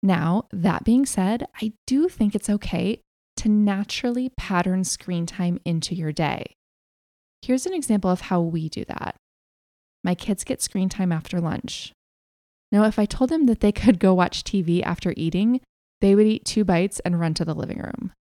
Now, 0.03 0.47
that 0.53 0.85
being 0.85 1.05
said, 1.05 1.47
I 1.61 1.73
do 1.87 2.09
think 2.09 2.35
it's 2.35 2.49
okay 2.49 3.01
to 3.39 3.49
naturally 3.49 4.31
pattern 4.37 4.85
screen 4.85 5.27
time 5.27 5.59
into 5.65 5.95
your 5.95 6.13
day. 6.13 6.55
Here's 7.43 7.67
an 7.67 7.75
example 7.75 8.11
of 8.11 8.23
how 8.23 8.41
we 8.41 8.69
do 8.69 8.85
that. 8.85 9.17
My 10.05 10.15
kids 10.15 10.45
get 10.45 10.63
screen 10.63 10.89
time 10.89 11.11
after 11.11 11.41
lunch. 11.41 11.93
Now, 12.71 12.85
if 12.85 12.99
I 12.99 13.05
told 13.05 13.31
them 13.31 13.47
that 13.47 13.61
they 13.61 13.73
could 13.73 13.99
go 13.99 14.15
watch 14.15 14.45
TV 14.45 14.83
after 14.83 15.13
eating, 15.17 15.61
they 16.01 16.15
would 16.15 16.27
eat 16.27 16.45
two 16.45 16.65
bites 16.65 17.01
and 17.01 17.19
run 17.19 17.35
to 17.35 17.45
the 17.45 17.55
living 17.55 17.79
room. 17.79 18.13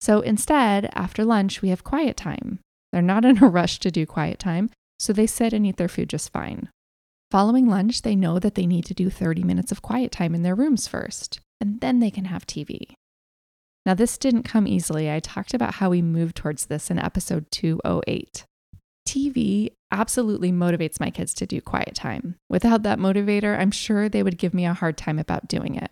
So 0.00 0.20
instead, 0.20 0.90
after 0.94 1.24
lunch, 1.24 1.62
we 1.62 1.70
have 1.70 1.84
quiet 1.84 2.16
time. 2.16 2.60
They're 2.92 3.02
not 3.02 3.24
in 3.24 3.42
a 3.42 3.48
rush 3.48 3.78
to 3.80 3.90
do 3.90 4.06
quiet 4.06 4.38
time, 4.38 4.70
so 4.98 5.12
they 5.12 5.26
sit 5.26 5.52
and 5.52 5.66
eat 5.66 5.76
their 5.76 5.88
food 5.88 6.08
just 6.08 6.32
fine. 6.32 6.70
Following 7.30 7.68
lunch, 7.68 8.02
they 8.02 8.16
know 8.16 8.38
that 8.38 8.54
they 8.54 8.66
need 8.66 8.86
to 8.86 8.94
do 8.94 9.10
30 9.10 9.44
minutes 9.44 9.70
of 9.70 9.82
quiet 9.82 10.10
time 10.12 10.34
in 10.34 10.42
their 10.42 10.54
rooms 10.54 10.88
first, 10.88 11.40
and 11.60 11.80
then 11.80 12.00
they 12.00 12.10
can 12.10 12.24
have 12.24 12.46
TV. 12.46 12.94
Now, 13.84 13.94
this 13.94 14.18
didn't 14.18 14.42
come 14.44 14.66
easily. 14.66 15.10
I 15.10 15.20
talked 15.20 15.54
about 15.54 15.74
how 15.74 15.90
we 15.90 16.02
moved 16.02 16.36
towards 16.36 16.66
this 16.66 16.90
in 16.90 16.98
episode 16.98 17.50
208. 17.50 18.44
TV 19.06 19.72
absolutely 19.90 20.52
motivates 20.52 21.00
my 21.00 21.10
kids 21.10 21.32
to 21.34 21.46
do 21.46 21.60
quiet 21.60 21.94
time. 21.94 22.36
Without 22.50 22.82
that 22.82 22.98
motivator, 22.98 23.58
I'm 23.58 23.70
sure 23.70 24.08
they 24.08 24.22
would 24.22 24.36
give 24.36 24.52
me 24.52 24.66
a 24.66 24.74
hard 24.74 24.98
time 24.98 25.18
about 25.18 25.48
doing 25.48 25.74
it. 25.74 25.90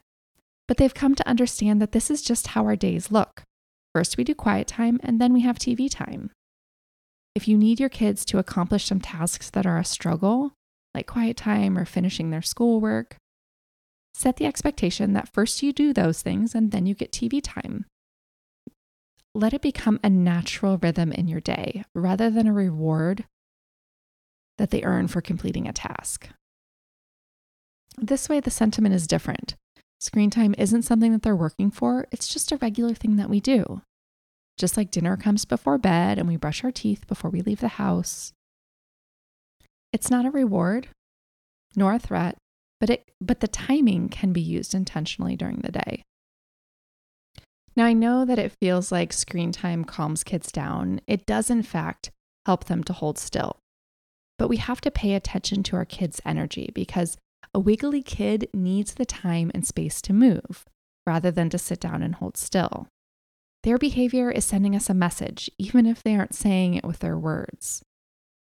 But 0.68 0.76
they've 0.76 0.92
come 0.92 1.14
to 1.14 1.28
understand 1.28 1.80
that 1.80 1.92
this 1.92 2.10
is 2.10 2.22
just 2.22 2.48
how 2.48 2.64
our 2.64 2.76
days 2.76 3.10
look. 3.10 3.42
First, 3.96 4.18
we 4.18 4.24
do 4.24 4.34
quiet 4.34 4.66
time, 4.66 5.00
and 5.02 5.18
then 5.18 5.32
we 5.32 5.40
have 5.40 5.58
TV 5.58 5.88
time. 5.90 6.30
If 7.34 7.48
you 7.48 7.56
need 7.56 7.80
your 7.80 7.88
kids 7.88 8.26
to 8.26 8.36
accomplish 8.36 8.84
some 8.84 9.00
tasks 9.00 9.48
that 9.48 9.64
are 9.64 9.78
a 9.78 9.86
struggle, 9.86 10.52
like 10.94 11.06
quiet 11.06 11.38
time 11.38 11.78
or 11.78 11.86
finishing 11.86 12.28
their 12.28 12.42
schoolwork, 12.42 13.16
set 14.12 14.36
the 14.36 14.44
expectation 14.44 15.14
that 15.14 15.32
first 15.32 15.62
you 15.62 15.72
do 15.72 15.94
those 15.94 16.20
things 16.20 16.54
and 16.54 16.72
then 16.72 16.84
you 16.84 16.94
get 16.94 17.10
TV 17.10 17.40
time. 17.42 17.86
Let 19.34 19.54
it 19.54 19.62
become 19.62 19.98
a 20.04 20.10
natural 20.10 20.76
rhythm 20.76 21.10
in 21.10 21.26
your 21.26 21.40
day 21.40 21.82
rather 21.94 22.28
than 22.28 22.46
a 22.46 22.52
reward 22.52 23.24
that 24.58 24.68
they 24.68 24.82
earn 24.82 25.08
for 25.08 25.22
completing 25.22 25.66
a 25.66 25.72
task. 25.72 26.28
This 27.96 28.28
way, 28.28 28.40
the 28.40 28.50
sentiment 28.50 28.94
is 28.94 29.06
different. 29.06 29.54
Screen 30.00 30.30
time 30.30 30.54
isn't 30.58 30.82
something 30.82 31.12
that 31.12 31.22
they're 31.22 31.36
working 31.36 31.70
for, 31.70 32.06
it's 32.12 32.28
just 32.28 32.52
a 32.52 32.56
regular 32.58 32.94
thing 32.94 33.16
that 33.16 33.30
we 33.30 33.40
do. 33.40 33.82
Just 34.58 34.76
like 34.76 34.90
dinner 34.90 35.16
comes 35.16 35.44
before 35.44 35.78
bed 35.78 36.18
and 36.18 36.28
we 36.28 36.36
brush 36.36 36.64
our 36.64 36.72
teeth 36.72 37.06
before 37.06 37.30
we 37.30 37.42
leave 37.42 37.60
the 37.60 37.68
house. 37.68 38.32
It's 39.92 40.10
not 40.10 40.26
a 40.26 40.30
reward 40.30 40.88
nor 41.74 41.94
a 41.94 41.98
threat, 41.98 42.36
but 42.80 42.90
it 42.90 43.10
but 43.20 43.40
the 43.40 43.48
timing 43.48 44.08
can 44.08 44.32
be 44.32 44.40
used 44.40 44.74
intentionally 44.74 45.36
during 45.36 45.58
the 45.58 45.72
day. 45.72 46.02
Now 47.74 47.84
I 47.84 47.92
know 47.92 48.24
that 48.24 48.38
it 48.38 48.56
feels 48.60 48.90
like 48.90 49.12
screen 49.12 49.52
time 49.52 49.84
calms 49.84 50.24
kids 50.24 50.50
down. 50.50 51.00
It 51.06 51.26
does 51.26 51.50
in 51.50 51.62
fact 51.62 52.10
help 52.46 52.64
them 52.64 52.82
to 52.84 52.92
hold 52.92 53.18
still. 53.18 53.58
But 54.38 54.48
we 54.48 54.56
have 54.58 54.80
to 54.82 54.90
pay 54.90 55.14
attention 55.14 55.62
to 55.64 55.76
our 55.76 55.84
kids' 55.84 56.20
energy 56.24 56.70
because 56.74 57.16
a 57.56 57.58
wiggly 57.58 58.02
kid 58.02 58.50
needs 58.52 58.92
the 58.92 59.06
time 59.06 59.50
and 59.54 59.66
space 59.66 60.02
to 60.02 60.12
move 60.12 60.66
rather 61.06 61.30
than 61.30 61.48
to 61.48 61.56
sit 61.56 61.80
down 61.80 62.02
and 62.02 62.16
hold 62.16 62.36
still. 62.36 62.86
Their 63.62 63.78
behavior 63.78 64.30
is 64.30 64.44
sending 64.44 64.76
us 64.76 64.90
a 64.90 64.94
message, 64.94 65.50
even 65.56 65.86
if 65.86 66.02
they 66.02 66.14
aren't 66.14 66.34
saying 66.34 66.74
it 66.74 66.84
with 66.84 66.98
their 66.98 67.16
words. 67.16 67.82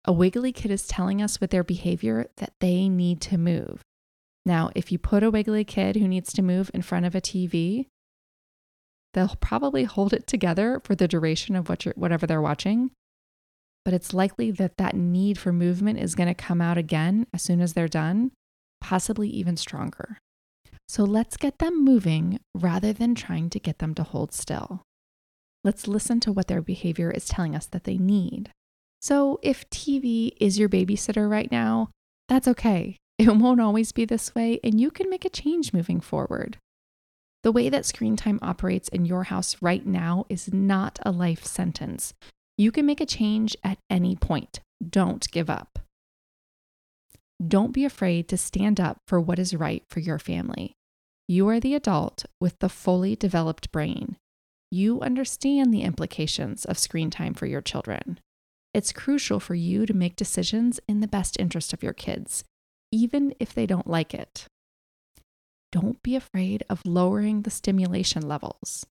A 0.04 0.12
wiggly 0.12 0.52
kid 0.52 0.70
is 0.70 0.86
telling 0.86 1.22
us 1.22 1.40
with 1.40 1.52
their 1.52 1.64
behavior 1.64 2.28
that 2.38 2.52
they 2.60 2.90
need 2.90 3.22
to 3.22 3.38
move. 3.38 3.84
Now, 4.46 4.70
if 4.76 4.92
you 4.92 5.00
put 5.00 5.24
a 5.24 5.32
wiggly 5.32 5.64
kid 5.64 5.96
who 5.96 6.08
needs 6.08 6.34
to 6.34 6.42
move 6.42 6.70
in 6.74 6.82
front 6.82 7.06
of 7.06 7.16
a 7.16 7.22
TV, 7.22 7.88
they'll 9.14 9.38
probably 9.40 9.86
hold 9.86 10.12
it 10.12 10.28
together 10.28 10.82
for 10.84 10.94
the 10.94 11.08
duration 11.08 11.56
of 11.56 11.70
what 11.70 11.84
whatever 11.96 12.28
they're 12.28 12.42
watching. 12.42 12.92
But 13.86 13.94
it's 13.94 14.14
likely 14.14 14.52
that 14.52 14.76
that 14.76 14.94
need 14.94 15.38
for 15.38 15.54
movement 15.54 16.00
is 16.00 16.16
going 16.16 16.28
to 16.28 16.34
come 16.34 16.60
out 16.60 16.78
again 16.78 17.28
as 17.34 17.42
soon 17.42 17.62
as 17.62 17.74
they're 17.74 17.88
done, 17.88 18.32
possibly 18.82 19.30
even 19.30 19.58
stronger. 19.58 20.18
So 20.88 21.04
let's 21.04 21.38
get 21.38 21.60
them 21.60 21.84
moving 21.84 22.40
rather 22.56 22.94
than 22.94 23.14
trying 23.14 23.50
to 23.52 23.60
get 23.60 23.80
them 23.80 23.94
to 23.96 24.04
hold 24.04 24.34
still. 24.34 24.82
Let's 25.64 25.88
listen 25.88 26.20
to 26.22 26.32
what 26.32 26.48
their 26.48 26.62
behavior 26.62 27.12
is 27.12 27.28
telling 27.28 27.56
us 27.56 27.68
that 27.68 27.84
they 27.84 27.98
need. 27.98 28.52
So, 29.02 29.40
if 29.42 29.70
TV 29.70 30.32
is 30.40 30.60
your 30.60 30.68
babysitter 30.68 31.30
right 31.30 31.52
now, 31.52 31.90
that's 32.28 32.48
okay. 32.48 32.98
It 33.20 33.36
won't 33.36 33.60
always 33.60 33.92
be 33.92 34.06
this 34.06 34.34
way, 34.34 34.62
and 34.64 34.80
you 34.80 34.92
can 34.92 35.10
make 35.10 35.26
a 35.26 35.30
change 35.30 35.74
moving 35.74 36.00
forward. 36.00 36.58
The 37.44 37.52
way 37.52 37.68
that 37.68 37.86
screen 37.86 38.16
time 38.16 38.40
operates 38.42 38.88
in 38.88 39.04
your 39.04 39.24
house 39.24 39.58
right 39.62 39.86
now 39.86 40.26
is 40.30 40.54
not 40.54 41.00
a 41.06 41.12
life 41.12 41.44
sentence. 41.44 42.14
You 42.58 42.72
can 42.72 42.86
make 42.86 43.02
a 43.02 43.06
change 43.06 43.58
at 43.62 43.78
any 43.90 44.16
point. 44.16 44.62
Don't 44.82 45.30
give 45.32 45.50
up. 45.50 45.80
Don't 47.46 47.74
be 47.74 47.86
afraid 47.86 48.28
to 48.30 48.38
stand 48.38 48.80
up 48.80 48.98
for 49.08 49.20
what 49.20 49.40
is 49.40 49.56
right 49.56 49.84
for 49.90 50.00
your 50.00 50.20
family. 50.20 50.74
You 51.28 51.48
are 51.50 51.60
the 51.60 51.76
adult 51.76 52.26
with 52.40 52.60
the 52.60 52.70
fully 52.70 53.16
developed 53.16 53.72
brain 53.72 54.18
you 54.72 55.02
understand 55.02 55.74
the 55.74 55.82
implications 55.82 56.64
of 56.66 56.78
screen 56.78 57.10
time 57.10 57.34
for 57.34 57.48
your 57.48 57.62
children. 57.62 58.20
It's 58.74 58.92
crucial 58.92 59.40
for 59.40 59.56
you 59.56 59.86
to 59.88 59.96
make 59.96 60.16
decisions 60.16 60.80
in 60.88 61.00
the 61.00 61.08
best 61.08 61.40
interest 61.40 61.74
of 61.74 61.82
your 61.82 61.94
kids, 61.94 62.44
even 62.92 63.34
if 63.40 63.54
they 63.54 63.66
don't 63.66 63.88
like 63.88 64.14
it. 64.14 64.46
don't 65.72 66.02
be 66.02 66.16
afraid 66.16 66.64
of 66.70 66.86
lowering 66.86 67.44
the 67.44 67.52
stimulation 67.52 68.28
levels. 68.28 68.86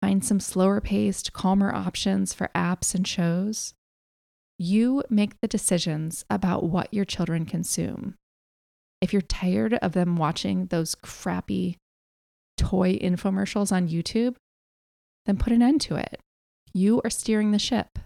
Find 0.00 0.24
some 0.24 0.38
slower 0.38 0.80
paced, 0.80 1.32
calmer 1.32 1.74
options 1.74 2.32
for 2.32 2.50
apps 2.54 2.94
and 2.94 3.06
shows. 3.06 3.74
You 4.58 5.02
make 5.10 5.40
the 5.40 5.48
decisions 5.48 6.24
about 6.30 6.64
what 6.64 6.92
your 6.94 7.04
children 7.04 7.44
consume. 7.44 8.14
If 9.00 9.12
you're 9.12 9.22
tired 9.22 9.74
of 9.74 9.92
them 9.92 10.16
watching 10.16 10.66
those 10.66 10.94
crappy 10.94 11.78
toy 12.56 12.96
infomercials 12.98 13.72
on 13.72 13.88
YouTube, 13.88 14.36
then 15.26 15.36
put 15.36 15.52
an 15.52 15.62
end 15.62 15.80
to 15.82 15.96
it. 15.96 16.20
You 16.72 17.00
are 17.04 17.10
steering 17.10 17.50
the 17.50 17.58
ship. 17.58 17.98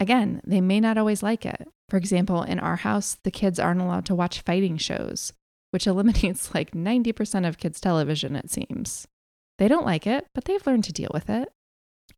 Again, 0.00 0.40
they 0.44 0.60
may 0.60 0.80
not 0.80 0.98
always 0.98 1.22
like 1.22 1.46
it. 1.46 1.68
For 1.88 1.96
example, 1.96 2.42
in 2.42 2.58
our 2.58 2.76
house, 2.76 3.16
the 3.22 3.30
kids 3.30 3.58
aren't 3.58 3.80
allowed 3.80 4.06
to 4.06 4.14
watch 4.14 4.40
fighting 4.40 4.76
shows, 4.78 5.32
which 5.70 5.86
eliminates 5.86 6.54
like 6.54 6.72
90% 6.72 7.46
of 7.46 7.58
kids' 7.58 7.80
television, 7.80 8.34
it 8.34 8.50
seems. 8.50 9.06
They 9.58 9.68
don't 9.68 9.86
like 9.86 10.06
it, 10.06 10.26
but 10.34 10.46
they've 10.46 10.66
learned 10.66 10.84
to 10.84 10.92
deal 10.92 11.10
with 11.14 11.30
it. 11.30 11.52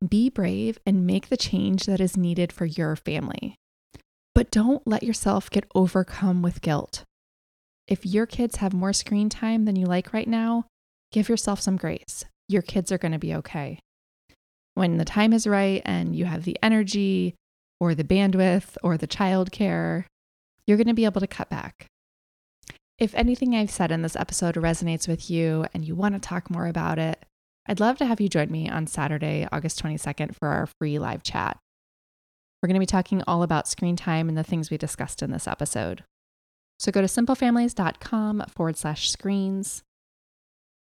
Be 0.06 0.30
brave 0.30 0.78
and 0.86 1.06
make 1.06 1.28
the 1.28 1.36
change 1.36 1.84
that 1.84 2.00
is 2.00 2.16
needed 2.16 2.52
for 2.52 2.64
your 2.64 2.96
family. 2.96 3.58
But 4.34 4.50
don't 4.50 4.86
let 4.86 5.02
yourself 5.02 5.48
get 5.48 5.70
overcome 5.74 6.42
with 6.42 6.60
guilt. 6.60 7.04
If 7.86 8.04
your 8.04 8.26
kids 8.26 8.56
have 8.56 8.72
more 8.72 8.92
screen 8.92 9.28
time 9.28 9.64
than 9.64 9.76
you 9.76 9.86
like 9.86 10.12
right 10.12 10.26
now, 10.26 10.64
give 11.12 11.28
yourself 11.28 11.60
some 11.60 11.76
grace. 11.76 12.24
Your 12.48 12.62
kids 12.62 12.90
are 12.90 12.98
going 12.98 13.12
to 13.12 13.18
be 13.18 13.34
okay. 13.34 13.78
When 14.74 14.96
the 14.96 15.04
time 15.04 15.32
is 15.32 15.46
right 15.46 15.82
and 15.84 16.16
you 16.16 16.24
have 16.24 16.44
the 16.44 16.58
energy 16.62 17.34
or 17.78 17.94
the 17.94 18.04
bandwidth 18.04 18.76
or 18.82 18.96
the 18.96 19.06
childcare, 19.06 20.06
you're 20.66 20.76
going 20.76 20.88
to 20.88 20.94
be 20.94 21.04
able 21.04 21.20
to 21.20 21.26
cut 21.26 21.48
back. 21.48 21.86
If 22.98 23.14
anything 23.14 23.54
I've 23.54 23.70
said 23.70 23.92
in 23.92 24.02
this 24.02 24.16
episode 24.16 24.54
resonates 24.54 25.06
with 25.06 25.30
you 25.30 25.66
and 25.74 25.84
you 25.84 25.94
want 25.94 26.14
to 26.14 26.20
talk 26.20 26.50
more 26.50 26.66
about 26.66 26.98
it, 26.98 27.24
I'd 27.66 27.80
love 27.80 27.98
to 27.98 28.06
have 28.06 28.20
you 28.20 28.28
join 28.28 28.50
me 28.50 28.68
on 28.68 28.86
Saturday, 28.86 29.46
August 29.52 29.82
22nd 29.82 30.34
for 30.34 30.48
our 30.48 30.66
free 30.66 30.98
live 30.98 31.22
chat. 31.22 31.58
We're 32.64 32.68
going 32.68 32.76
to 32.76 32.80
be 32.80 32.86
talking 32.86 33.22
all 33.26 33.42
about 33.42 33.68
screen 33.68 33.94
time 33.94 34.26
and 34.26 34.38
the 34.38 34.42
things 34.42 34.70
we 34.70 34.78
discussed 34.78 35.22
in 35.22 35.30
this 35.30 35.46
episode. 35.46 36.02
So 36.78 36.90
go 36.90 37.02
to 37.02 37.06
simplefamilies.com 37.06 38.44
forward 38.48 38.78
slash 38.78 39.10
screens 39.10 39.82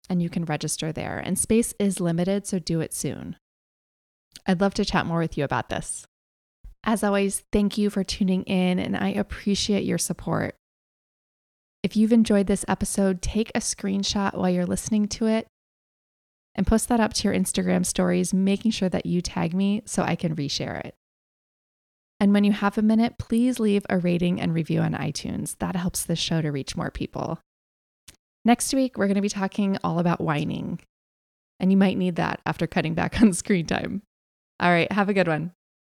and 0.09 0.23
you 0.23 0.31
can 0.31 0.45
register 0.45 0.93
there. 0.93 1.19
And 1.19 1.37
space 1.37 1.75
is 1.81 1.99
limited, 1.99 2.47
so 2.47 2.61
do 2.61 2.81
it 2.81 2.95
soon. 2.95 3.35
I'd 4.47 4.61
love 4.61 4.75
to 4.75 4.85
chat 4.85 5.07
more 5.07 5.19
with 5.19 5.37
you 5.37 5.43
about 5.43 5.71
this. 5.71 6.07
As 6.85 7.03
always, 7.03 7.43
thank 7.51 7.77
you 7.77 7.91
for 7.91 8.05
tuning 8.05 8.45
in, 8.45 8.79
and 8.79 8.97
I 8.97 9.09
appreciate 9.09 9.83
your 9.83 9.99
support. 9.99 10.55
If 11.83 11.97
you've 11.97 12.13
enjoyed 12.13 12.47
this 12.47 12.65
episode, 12.69 13.23
take 13.23 13.51
a 13.57 13.59
screenshot 13.59 14.37
while 14.37 14.51
you're 14.51 14.67
listening 14.67 15.09
to 15.09 15.27
it 15.27 15.49
and 16.55 16.65
post 16.65 16.89
that 16.91 17.01
up 17.01 17.13
to 17.15 17.25
your 17.27 17.37
Instagram 17.37 17.85
stories, 17.85 18.33
making 18.33 18.71
sure 18.71 18.89
that 18.89 19.05
you 19.05 19.21
tag 19.21 19.53
me 19.53 19.83
so 19.85 20.05
I 20.05 20.15
can 20.15 20.37
reshare 20.37 20.79
it. 20.79 20.95
And 22.23 22.33
when 22.33 22.45
you 22.45 22.53
have 22.53 22.79
a 22.79 22.83
minute, 22.83 23.19
please 23.19 23.59
leave 23.59 23.85
a 23.91 23.99
rating 23.99 24.41
and 24.41 24.55
review 24.55 24.81
on 24.81 24.93
iTunes. 24.93 25.57
That 25.59 25.75
helps 25.75 26.05
this 26.05 26.21
show 26.21 26.41
to 26.41 26.53
reach 26.53 26.77
more 26.77 26.93
people. 26.93 27.41
Next 28.45 28.73
week, 28.73 28.97
we're 28.97 29.09
going 29.09 29.17
to 29.17 29.21
be 29.21 29.29
talking 29.29 29.77
all 29.83 29.99
about 29.99 30.21
whining. 30.21 30.79
And 31.59 31.73
you 31.73 31.77
might 31.77 31.99
need 31.99 32.15
that 32.15 32.41
after 32.47 32.69
cutting 32.69 32.95
back 32.95 33.21
on 33.21 33.33
screen 33.33 33.67
time. 33.67 34.03
All 34.61 34.71
right, 34.71 34.91
have 34.93 35.09
a 35.09 35.15
good 35.15 35.27
one. 35.27 35.51